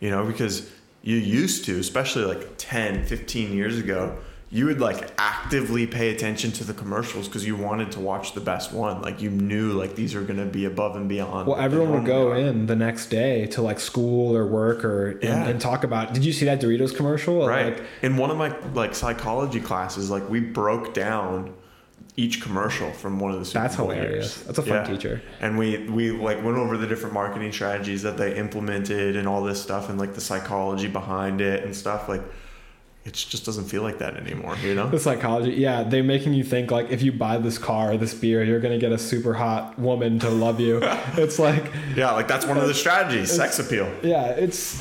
[0.01, 0.71] You know, because
[1.03, 4.17] you used to, especially like 10, 15 years ago,
[4.55, 8.41] you would like actively pay attention to the commercials because you wanted to watch the
[8.41, 9.01] best one.
[9.01, 11.49] Like you knew like these are going to be above and beyond.
[11.49, 15.23] well, everyone would go in the next day to like school or work or and,
[15.23, 15.49] Yeah.
[15.49, 16.13] and talk about.
[16.13, 17.47] Did you see that Doritos commercial?
[17.49, 17.73] Right.
[17.79, 21.55] Like, In one of my like psychology classes, like we broke down
[22.17, 24.37] each commercial from one of the Super That's Bowl hilarious.
[24.37, 24.43] years.
[24.45, 25.23] That's a fun teacher.
[25.41, 29.43] And we we like went over the different marketing strategies that they implemented and all
[29.43, 32.21] this stuff and like the psychology behind it and stuff like
[33.05, 34.89] it just doesn't feel like that anymore, you know?
[34.89, 38.15] The psychology, yeah, they're making you think like if you buy this car or this
[38.15, 40.79] beer, you're gonna get a super hot woman to love you.
[41.17, 41.65] it's like,
[41.97, 43.91] Yeah, like that's one of the strategies, sex appeal.
[44.03, 44.81] yeah, it's.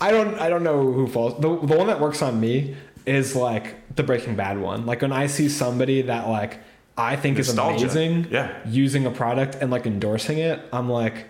[0.00, 1.34] I don't, I don't know who falls.
[1.40, 2.74] The the one that works on me
[3.06, 4.84] is like the Breaking Bad one.
[4.84, 6.58] Like when I see somebody that like
[6.98, 7.86] I think Nostalgia.
[7.86, 8.52] is amazing, Yeah.
[8.66, 11.26] using a product and like endorsing it, I'm like,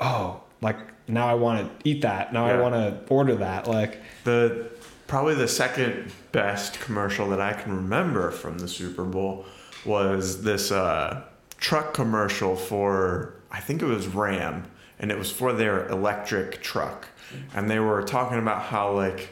[0.00, 0.76] oh, like
[1.08, 2.32] now I want to eat that.
[2.32, 3.66] Now I want to order that.
[3.68, 4.68] Like, The
[5.08, 9.46] probably the second best commercial that I can remember from the Super Bowl
[9.84, 11.22] was this uh,
[11.56, 14.64] truck commercial for I think it was Ram,
[14.98, 17.08] and it was for their electric truck,
[17.54, 19.30] and they were talking about how like,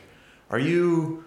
[0.51, 1.24] are you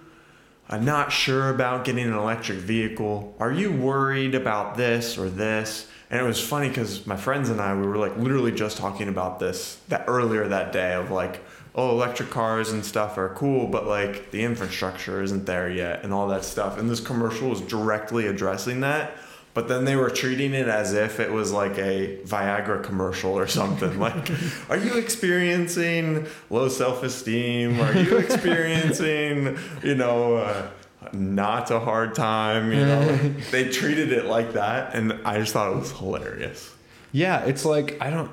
[0.70, 3.36] uh, not sure about getting an electric vehicle?
[3.40, 5.88] Are you worried about this or this?
[6.10, 9.10] And it was funny because my friends and I, we were like literally just talking
[9.10, 11.44] about this that earlier that day of like,
[11.80, 16.14] oh, electric cars and stuff are cool, but like the infrastructure isn't there yet and
[16.14, 16.78] all that stuff.
[16.78, 19.14] And this commercial was directly addressing that.
[19.54, 23.48] But then they were treating it as if it was like a Viagra commercial or
[23.48, 23.98] something.
[24.08, 24.30] like,
[24.70, 27.80] are you experiencing low self esteem?
[27.80, 30.70] Are you experiencing, you know, uh,
[31.14, 32.72] not a hard time?
[32.72, 33.18] You know,
[33.52, 34.96] they treated it like that.
[34.96, 36.74] And I just thought it was hilarious.
[37.12, 38.32] Yeah, it's like I don't.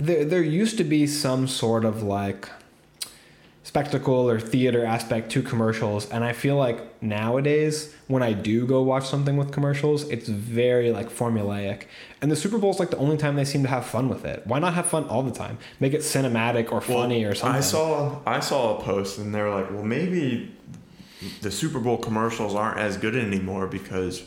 [0.00, 2.48] There, there used to be some sort of like
[3.62, 8.82] spectacle or theater aspect to commercials, and I feel like nowadays when I do go
[8.82, 11.84] watch something with commercials, it's very like formulaic.
[12.22, 14.24] And the Super Bowl is like the only time they seem to have fun with
[14.24, 14.46] it.
[14.46, 15.58] Why not have fun all the time?
[15.78, 17.58] Make it cinematic or funny or something.
[17.58, 20.54] I saw I saw a post and they were like, well, maybe
[21.42, 24.24] the Super Bowl commercials aren't as good anymore because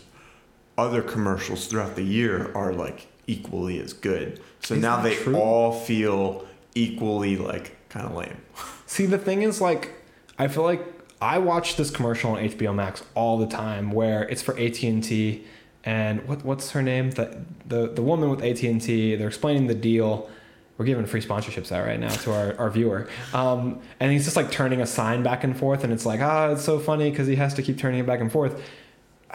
[0.78, 4.40] other commercials throughout the year are like equally as good.
[4.64, 5.36] So Is now they true?
[5.36, 6.46] all feel
[6.76, 8.38] equally like kind of lame.
[8.86, 9.92] See, the thing is, like,
[10.38, 10.82] I feel like
[11.22, 15.04] I watch this commercial on HBO Max all the time, where it's for AT and
[15.04, 15.46] T,
[15.84, 17.12] and what what's her name?
[17.12, 17.38] The
[17.68, 19.16] the the woman with AT and T.
[19.16, 20.30] They're explaining the deal.
[20.78, 23.08] We're giving free sponsorships out right now to our, our viewer.
[23.32, 26.50] Um, and he's just like turning a sign back and forth, and it's like, ah,
[26.52, 28.60] it's so funny because he has to keep turning it back and forth.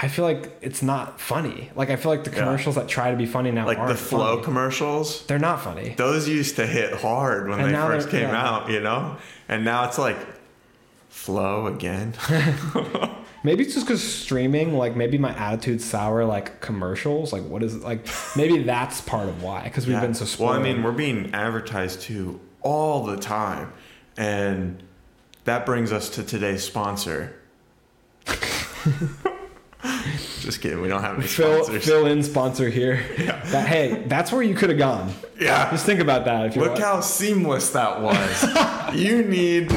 [0.01, 1.71] I feel like it's not funny.
[1.75, 2.39] Like I feel like the Yeah.
[2.45, 4.45] commercials that try to be funny now Like the flow funny.
[4.45, 5.95] commercials, They're not funny.
[5.97, 8.49] those used to hit hard when And they first came yeah.
[8.49, 9.17] out, you know?
[9.49, 10.17] And now it's like
[11.09, 12.15] flow again.
[13.45, 17.33] Maybe it's just because streaming, like maybe my attitude's sour, like commercials.
[17.33, 17.83] Like, what is it?
[17.83, 20.01] Like, maybe that's part of why, because we've Yeah.
[20.01, 20.51] been so spoiled.
[20.51, 23.73] Well, I mean, we're being advertised to all the time.
[24.17, 24.83] And
[25.45, 27.35] that brings us to today's sponsor.
[30.41, 30.81] Just kidding.
[30.81, 31.85] We don't have any fill, sponsors.
[31.85, 33.03] fill in sponsor here.
[33.47, 35.13] That, hey, that's where you could have gone.
[35.41, 35.71] Yeah.
[35.71, 36.47] Just think about that.
[36.47, 36.83] If you Look want.
[36.83, 38.95] how seamless that was.
[38.95, 39.69] you need.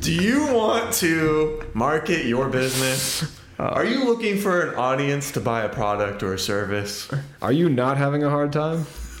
[0.00, 3.22] Do you want to market your business?
[3.58, 7.10] Uh, Are you looking for an audience to buy a product or a service?
[7.42, 8.86] Are you not having a hard time?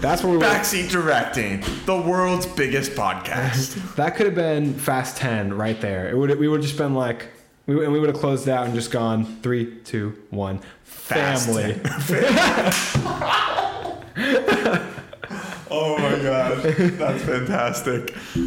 [0.00, 0.44] that's where we were.
[0.44, 3.94] Backseat Directing, the world's biggest podcast.
[3.96, 6.08] That could have been Fast Ten right there.
[6.08, 6.36] It would.
[6.38, 7.26] We would have just been like,
[7.66, 10.60] we, and we would have closed out and just gone three, two, one.
[10.84, 11.80] Fast Family.
[15.76, 18.14] Oh my god, that's fantastic.
[18.36, 18.42] All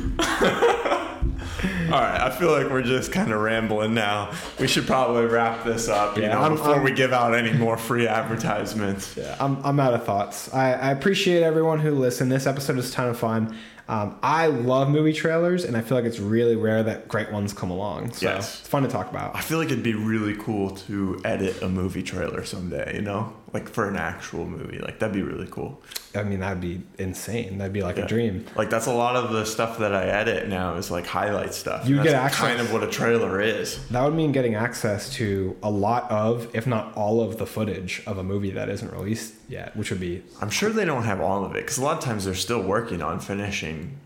[2.02, 4.32] right, I feel like we're just kind of rambling now.
[4.60, 7.36] We should probably wrap this up, you Yeah, know, I'm- before I'm- we give out
[7.36, 9.18] any more free advertisements.
[9.18, 10.54] Yeah, I'm, I'm out of thoughts.
[10.54, 12.32] I, I appreciate everyone who listened.
[12.32, 13.56] This episode was a ton of fun.
[13.90, 17.54] Um, I love movie trailers, and I feel like it's really rare that great ones
[17.54, 18.12] come along.
[18.12, 18.60] So Yes.
[18.60, 19.36] it's fun to talk about.
[19.36, 23.32] I feel like it'd be really cool to edit a movie trailer someday, you know?
[23.54, 24.78] Like for an actual movie.
[24.80, 25.82] Like that'd be really cool.
[26.14, 27.58] I mean, that'd be insane.
[27.60, 28.04] That'd be like Yeah.
[28.06, 28.46] a dream.
[28.56, 31.88] Like that's a lot of the stuff that I edit now is like highlight stuff.
[31.88, 33.80] You get access- kind of what a trailer is.
[33.90, 38.02] That would mean getting access to a lot of, if not all of, the footage
[38.06, 40.24] of a movie that isn't released yet, which would be.
[40.42, 42.62] I'm sure they don't have all of it because a lot of times they're still
[42.62, 43.98] working on finishing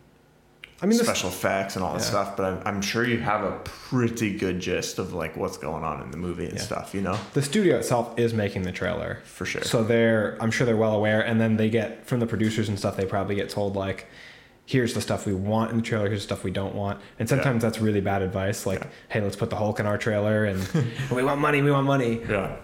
[0.81, 2.07] I mean, this, special effects and all that Yeah.
[2.07, 5.83] stuff, but I'm, I'm sure you have a pretty good gist of like what's going
[5.83, 6.61] on in the movie and Yeah.
[6.61, 7.17] stuff, you know?
[7.33, 9.19] the studio itself is making the trailer.
[9.25, 9.61] For sure.
[9.63, 12.79] So they're, I'm sure they're well aware, and then they get from the producers and
[12.79, 12.97] stuff.
[12.97, 14.07] They probably get told like,
[14.65, 16.07] "Here's the stuff we want in the trailer.
[16.07, 18.65] Here's the stuff we don't want." And sometimes that's really bad advice.
[18.65, 18.87] Like, Yeah.
[19.09, 20.67] "Hey, let's put the Hulk in our trailer," and
[21.11, 21.61] we want money.
[21.61, 22.21] We want money.
[22.27, 22.55] Yeah.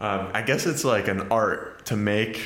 [0.00, 2.40] Um, I guess it's like an art to make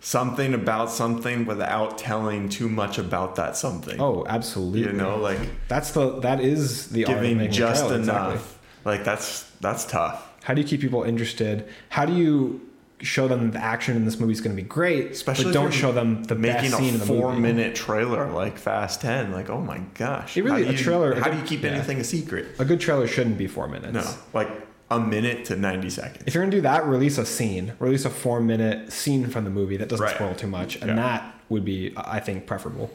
[0.00, 4.00] something about something without telling too much about that something.
[4.00, 4.80] Oh, absolutely.
[4.82, 8.34] you know, like that's the that is the art of giving just trailer, enough.
[8.34, 8.58] exactly.
[8.84, 10.24] Like that's that's tough.
[10.44, 11.68] How do you keep people interested?
[11.90, 12.60] How do you
[13.00, 15.72] show them the action in this movie is going to be great, Especially but don't
[15.72, 19.78] show them the Making best scene a four-minute trailer like Fast Ten, like oh my
[19.94, 20.36] gosh!
[20.36, 21.70] It really- a you, trailer- How do you keep yeah.
[21.70, 22.46] anything a secret?
[22.58, 23.92] A good trailer shouldn't be four minutes.
[23.92, 24.48] No, like
[24.90, 26.24] a minute to ninety seconds.
[26.26, 27.72] If you're gonna do that, release a scene.
[27.78, 30.14] Release a four minute scene from the movie that doesn't Right.
[30.14, 30.96] spoil too much, and Yeah.
[30.96, 32.90] that would be, I think, preferable.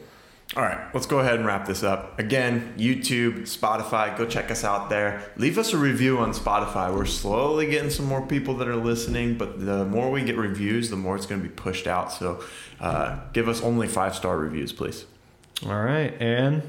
[0.56, 2.16] All right, let's go ahead and wrap this up.
[2.18, 5.22] Again, YouTube, Spotify, go check us out there.
[5.36, 6.94] Leave us a review on Spotify.
[6.94, 10.90] We're slowly getting some more people that are listening, but the more we get reviews,
[10.90, 12.12] the more it's going to be pushed out.
[12.12, 12.40] So
[12.78, 15.06] uh, give us only five star reviews, please.
[15.66, 16.62] All right, and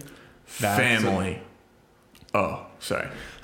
[0.46, 1.42] Family.
[2.34, 3.08] Oh, sorry.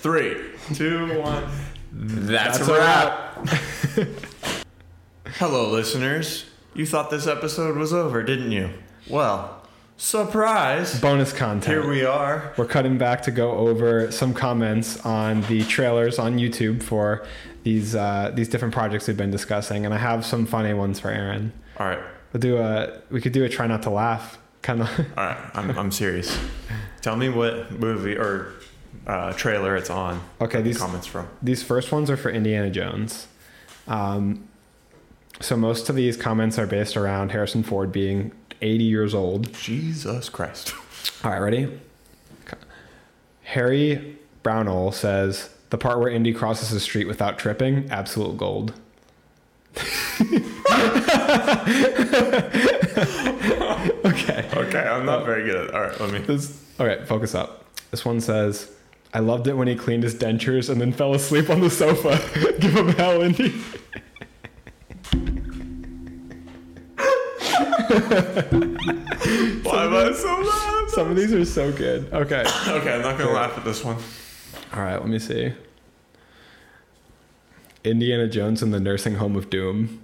[0.00, 0.34] Three,
[0.72, 1.44] two, one.
[1.92, 3.46] That's, That's a a wrap.
[5.34, 6.46] Hello, listeners.
[6.72, 8.70] You thought this episode was over, didn't you?
[9.10, 9.62] Well,
[9.98, 10.98] surprise.
[11.02, 11.66] bonus content.
[11.66, 12.54] Here we are.
[12.56, 17.26] We're cutting back to go over some comments on the trailers on YouTube for
[17.64, 21.10] these uh, these different projects we've been discussing, and I have some funny ones for
[21.10, 21.52] Aaron.
[21.76, 22.00] All right.
[22.32, 24.88] We'll do a we could do a try not to laugh kind of.
[25.18, 25.50] All right.
[25.52, 26.38] I'm, I'm serious.
[27.02, 28.54] Tell me what movie or
[29.06, 30.20] uh, trailer it's on.
[30.40, 31.28] Okay, these Comments from.
[31.42, 33.26] these first ones are for Indiana Jones.
[33.88, 34.48] Um,
[35.40, 39.52] so most of these comments are based around Harrison Ford being 80 years old.
[39.54, 40.74] Jesus Christ.
[41.24, 41.64] All right, ready?
[42.46, 42.58] Okay.
[43.44, 48.74] Harry Brownell says the part where Indy crosses the street without tripping, absolute gold.
[54.04, 54.48] okay.
[54.52, 55.74] Okay, I'm not very good at.
[55.74, 56.18] All right, let me.
[56.18, 57.64] This okay, focus up.
[57.90, 58.70] This one says,
[59.12, 62.18] "I loved it when he cleaned his dentures and then fell asleep on the sofa.
[62.60, 63.50] Give him hell, Indy."
[67.90, 70.90] Why am I so loud?
[70.90, 72.12] Some of these are so good.
[72.12, 72.44] Okay.
[72.68, 73.96] Okay, I'm not going to laugh at this one.
[74.72, 75.52] All right, let me see.
[77.82, 80.02] Indiana Jones in the nursing home of doom.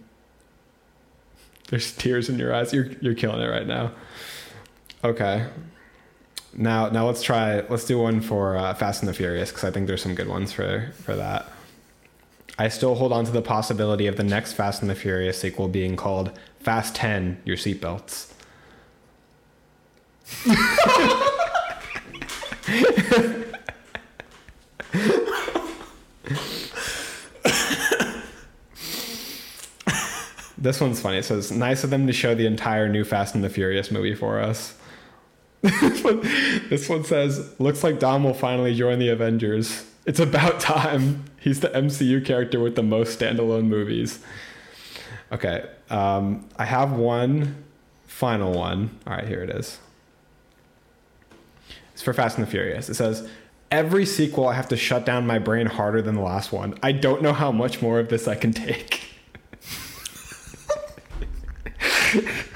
[1.68, 2.72] There's tears in your eyes.
[2.72, 3.92] You're you're killing it right now.
[5.04, 5.46] Okay.
[6.56, 7.60] Now now let's try.
[7.68, 10.28] Let's do one for uh, Fast and the Furious because I think there's some good
[10.28, 11.46] ones for for that.
[12.58, 15.68] I still hold on to the possibility of the next Fast and the Furious sequel
[15.68, 17.40] being called Fast Ten.
[17.44, 18.32] Your seatbelts.
[30.58, 31.18] This one's funny.
[31.18, 34.14] It says, "Nice of them to show the entire new Fast and the Furious movie
[34.14, 34.74] for us."
[35.80, 36.20] This, one,
[36.68, 39.84] this one says, "Looks like Dom will finally join the Avengers.
[40.04, 41.24] It's about time.
[41.40, 44.20] He's the MCU character with the most standalone movies."
[45.32, 47.64] Okay, um, I have one
[48.06, 48.96] final one.
[49.06, 49.78] All right, here it is.
[51.92, 52.88] It's for Fast and the Furious.
[52.88, 53.28] It says,
[53.70, 56.78] "Every sequel, I have to shut down my brain harder than the last one.
[56.82, 59.02] I don't know how much more of this I can take."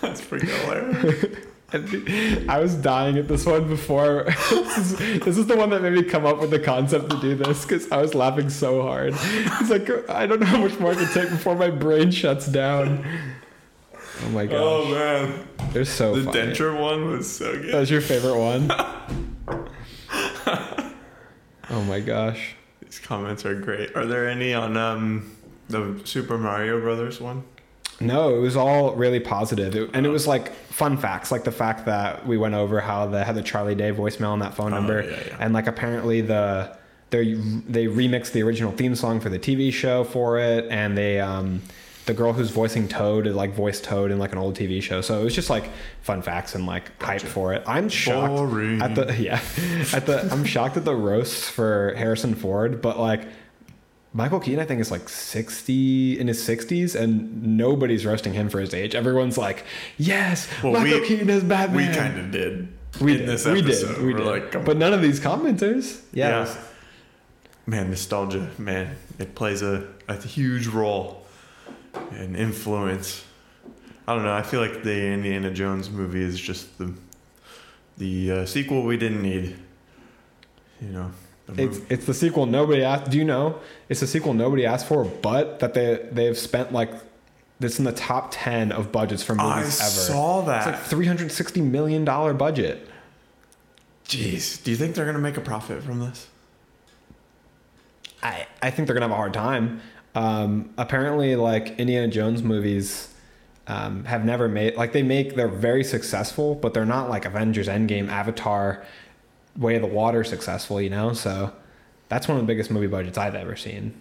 [0.00, 1.36] That's pretty hilarious.
[1.74, 4.24] I was dying at this one before.
[4.50, 7.20] this, is, this is the one that made me come up with the concept to
[7.20, 9.14] do this because I was laughing so hard.
[9.16, 12.46] It's like I don't know how much more I can take before my brain shuts
[12.46, 13.06] down.
[14.24, 15.48] Oh my gosh, oh, man.
[15.72, 16.38] they're so The funny.
[16.52, 17.74] denture one was so That good.
[17.74, 18.70] was your favorite one.
[21.70, 22.54] oh my gosh.
[22.82, 23.96] These comments are great.
[23.96, 25.34] Are there any on um,
[25.68, 27.44] the Super Mario Brothers one?
[28.06, 31.52] No, it was all really positive, it, and it was like fun facts, like the
[31.52, 34.72] fact that we went over how they had the Charlie Day voicemail on that phone
[34.72, 35.36] Oh, number, yeah, yeah.
[35.40, 36.76] and like apparently the
[37.10, 41.20] they they remixed the original theme song for the TV show for it, and they
[41.20, 41.60] um
[42.04, 45.00] the girl who's voicing Toad is like voiced Toad in like an old TV show,
[45.02, 47.62] so it was just like fun facts and like hype for it.
[47.66, 48.82] I'm shocked Boring.
[48.82, 49.40] at the yeah
[49.92, 53.22] at the I'm shocked at the roasts for Harrison Ford, but like.
[54.14, 58.60] Michael Keaton, I think, is like 60 in his 60s, and nobody's roasting him for
[58.60, 58.94] his age.
[58.94, 59.64] Everyone's like,
[59.96, 61.76] yes, Well, Michael we- Keaton is Batman.
[61.88, 62.68] We kind of did.
[63.00, 63.26] we did.
[63.28, 63.98] this we did.
[63.98, 64.52] We We're did.
[64.52, 66.02] like, but none of these commenters.
[66.12, 66.44] Yeah.
[66.44, 66.54] Yeah.
[67.64, 71.24] Man, nostalgia, man, it plays a, a huge role
[72.10, 73.24] and influence.
[74.06, 74.34] I don't know.
[74.34, 76.92] I feel like the Indiana Jones movie is just the
[77.98, 79.56] the uh, sequel we didn't need.
[80.80, 81.21] You know, the
[81.56, 83.10] It's, it's the sequel nobody asked.
[83.10, 83.60] Do you know?
[83.88, 86.90] It's the sequel nobody asked for, but that they they've spent like
[87.60, 89.90] that's in the top ten of budgets for I movies ever.
[89.90, 90.66] saw that.
[90.68, 92.88] It's like three hundred sixty million dollar budget.
[94.06, 96.28] Jeez, do you think they're gonna make a profit from this?
[98.22, 99.80] I, I think they're gonna have a hard time.
[100.14, 103.08] Um, apparently, like Indiana Jones movies
[103.66, 107.68] um, have never made like they make they're very successful, but they're not like Avengers
[107.68, 108.84] Endgame, Avatar,
[109.56, 110.80] Way of the Water successful.
[110.80, 111.52] You know, so
[112.08, 113.94] that's one of the biggest movie budgets I've ever seen.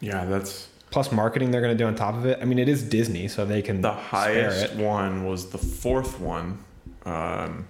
[0.00, 2.38] Yeah, that's Plus marketing they're gonna do on top of it.
[2.40, 6.62] I mean, it is Disney, so they can the highest one was the fourth one,
[7.04, 7.66] um,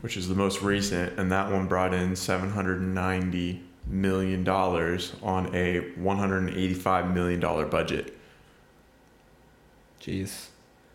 [0.00, 4.42] which is the most recent, and that one brought in seven hundred and ninety million
[4.42, 8.16] dollars on a one hundred and eighty-five million dollar budget.
[10.00, 10.46] Jeez,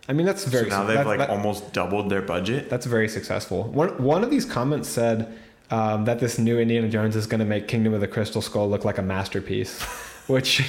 [0.10, 0.70] I mean that's very.
[0.70, 2.70] so now they've that- like that- almost doubled their budget.
[2.70, 3.64] That's very successful.
[3.66, 5.32] One one of these comments said
[5.72, 8.70] um, that this new Indiana Jones is going to make Kingdom of the Crystal Skull
[8.70, 9.82] look like a masterpiece,
[10.28, 10.64] which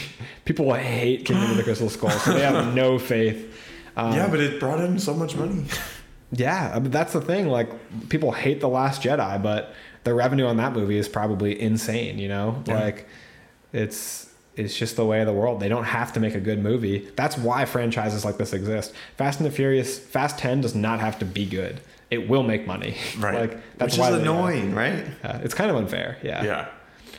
[0.45, 3.55] people hate Kingdom of the Crystal Skull, so they have no faith.
[3.97, 5.65] Um, yeah, but it brought in so much money.
[6.33, 7.49] yeah, I mean, that's the thing.
[7.49, 7.71] Like
[8.09, 9.75] people hate the Last Jedi, but
[10.05, 12.19] the revenue on that movie is probably insane.
[12.19, 12.81] You know, Yeah.
[12.81, 13.09] like
[13.73, 15.61] it's it's just the way of the world.
[15.61, 17.07] They don't have to make a good movie.
[17.17, 18.95] That's why franchises like this exist.
[19.19, 21.81] Fast and the Furious, Fast Ten does not have to be good.
[22.11, 22.97] It will make money.
[23.19, 23.35] Right.
[23.41, 25.05] like that's Which is annoying, right?
[25.25, 26.19] Yeah, it's kind of unfair.
[26.23, 26.45] Yeah.
[26.45, 26.69] Yeah.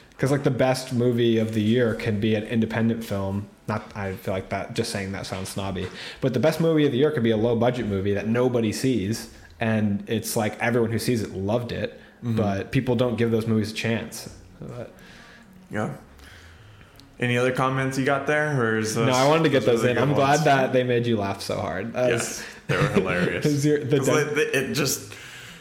[0.10, 3.48] Because like the best movie of the year can be an independent film.
[3.68, 4.74] Not I feel like that.
[4.74, 5.88] Just saying that sounds snobby.
[6.22, 8.72] But the best movie of the year could be a low budget movie that nobody
[8.72, 9.30] sees,
[9.60, 12.36] and it's like everyone who sees it loved it, Mm-hmm.
[12.36, 14.34] but people don't give those movies a chance.
[14.60, 14.92] But-
[15.70, 15.94] Yeah.
[17.20, 19.92] Any other comments you got there, or is no, I wanted to get those the
[19.92, 19.98] in.
[20.00, 20.44] I'm glad ones?
[20.46, 21.94] that they made you laugh so hard.
[21.94, 23.46] That was- Yes, they were hilarious.
[23.48, 25.14] Is your- the 'Cause, like, it just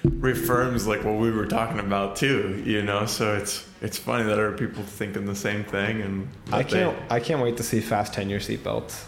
[0.04, 3.06] reaffirms like what we were talking about too, you know.
[3.06, 6.96] So it's it's funny that other people thinking the same thing, and I can't.
[7.10, 9.04] I can't wait to see Fast Ten Your Seatbelts.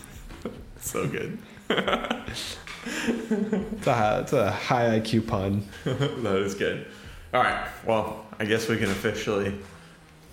[0.80, 1.38] so good.
[1.68, 2.56] It's
[3.86, 5.66] a, it's a high IQ pun.
[5.84, 6.86] that is good.
[7.34, 7.66] All right.
[7.84, 9.58] Well, I guess we can officially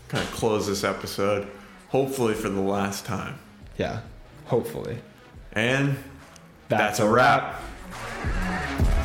[0.09, 1.47] kind of close this episode,
[1.89, 3.39] hopefully for the last time.
[3.77, 4.01] Yeah.
[4.45, 4.99] Hopefully.
[5.53, 5.97] And
[6.69, 7.61] that's, a wrap.
[8.23, 9.02] wrap.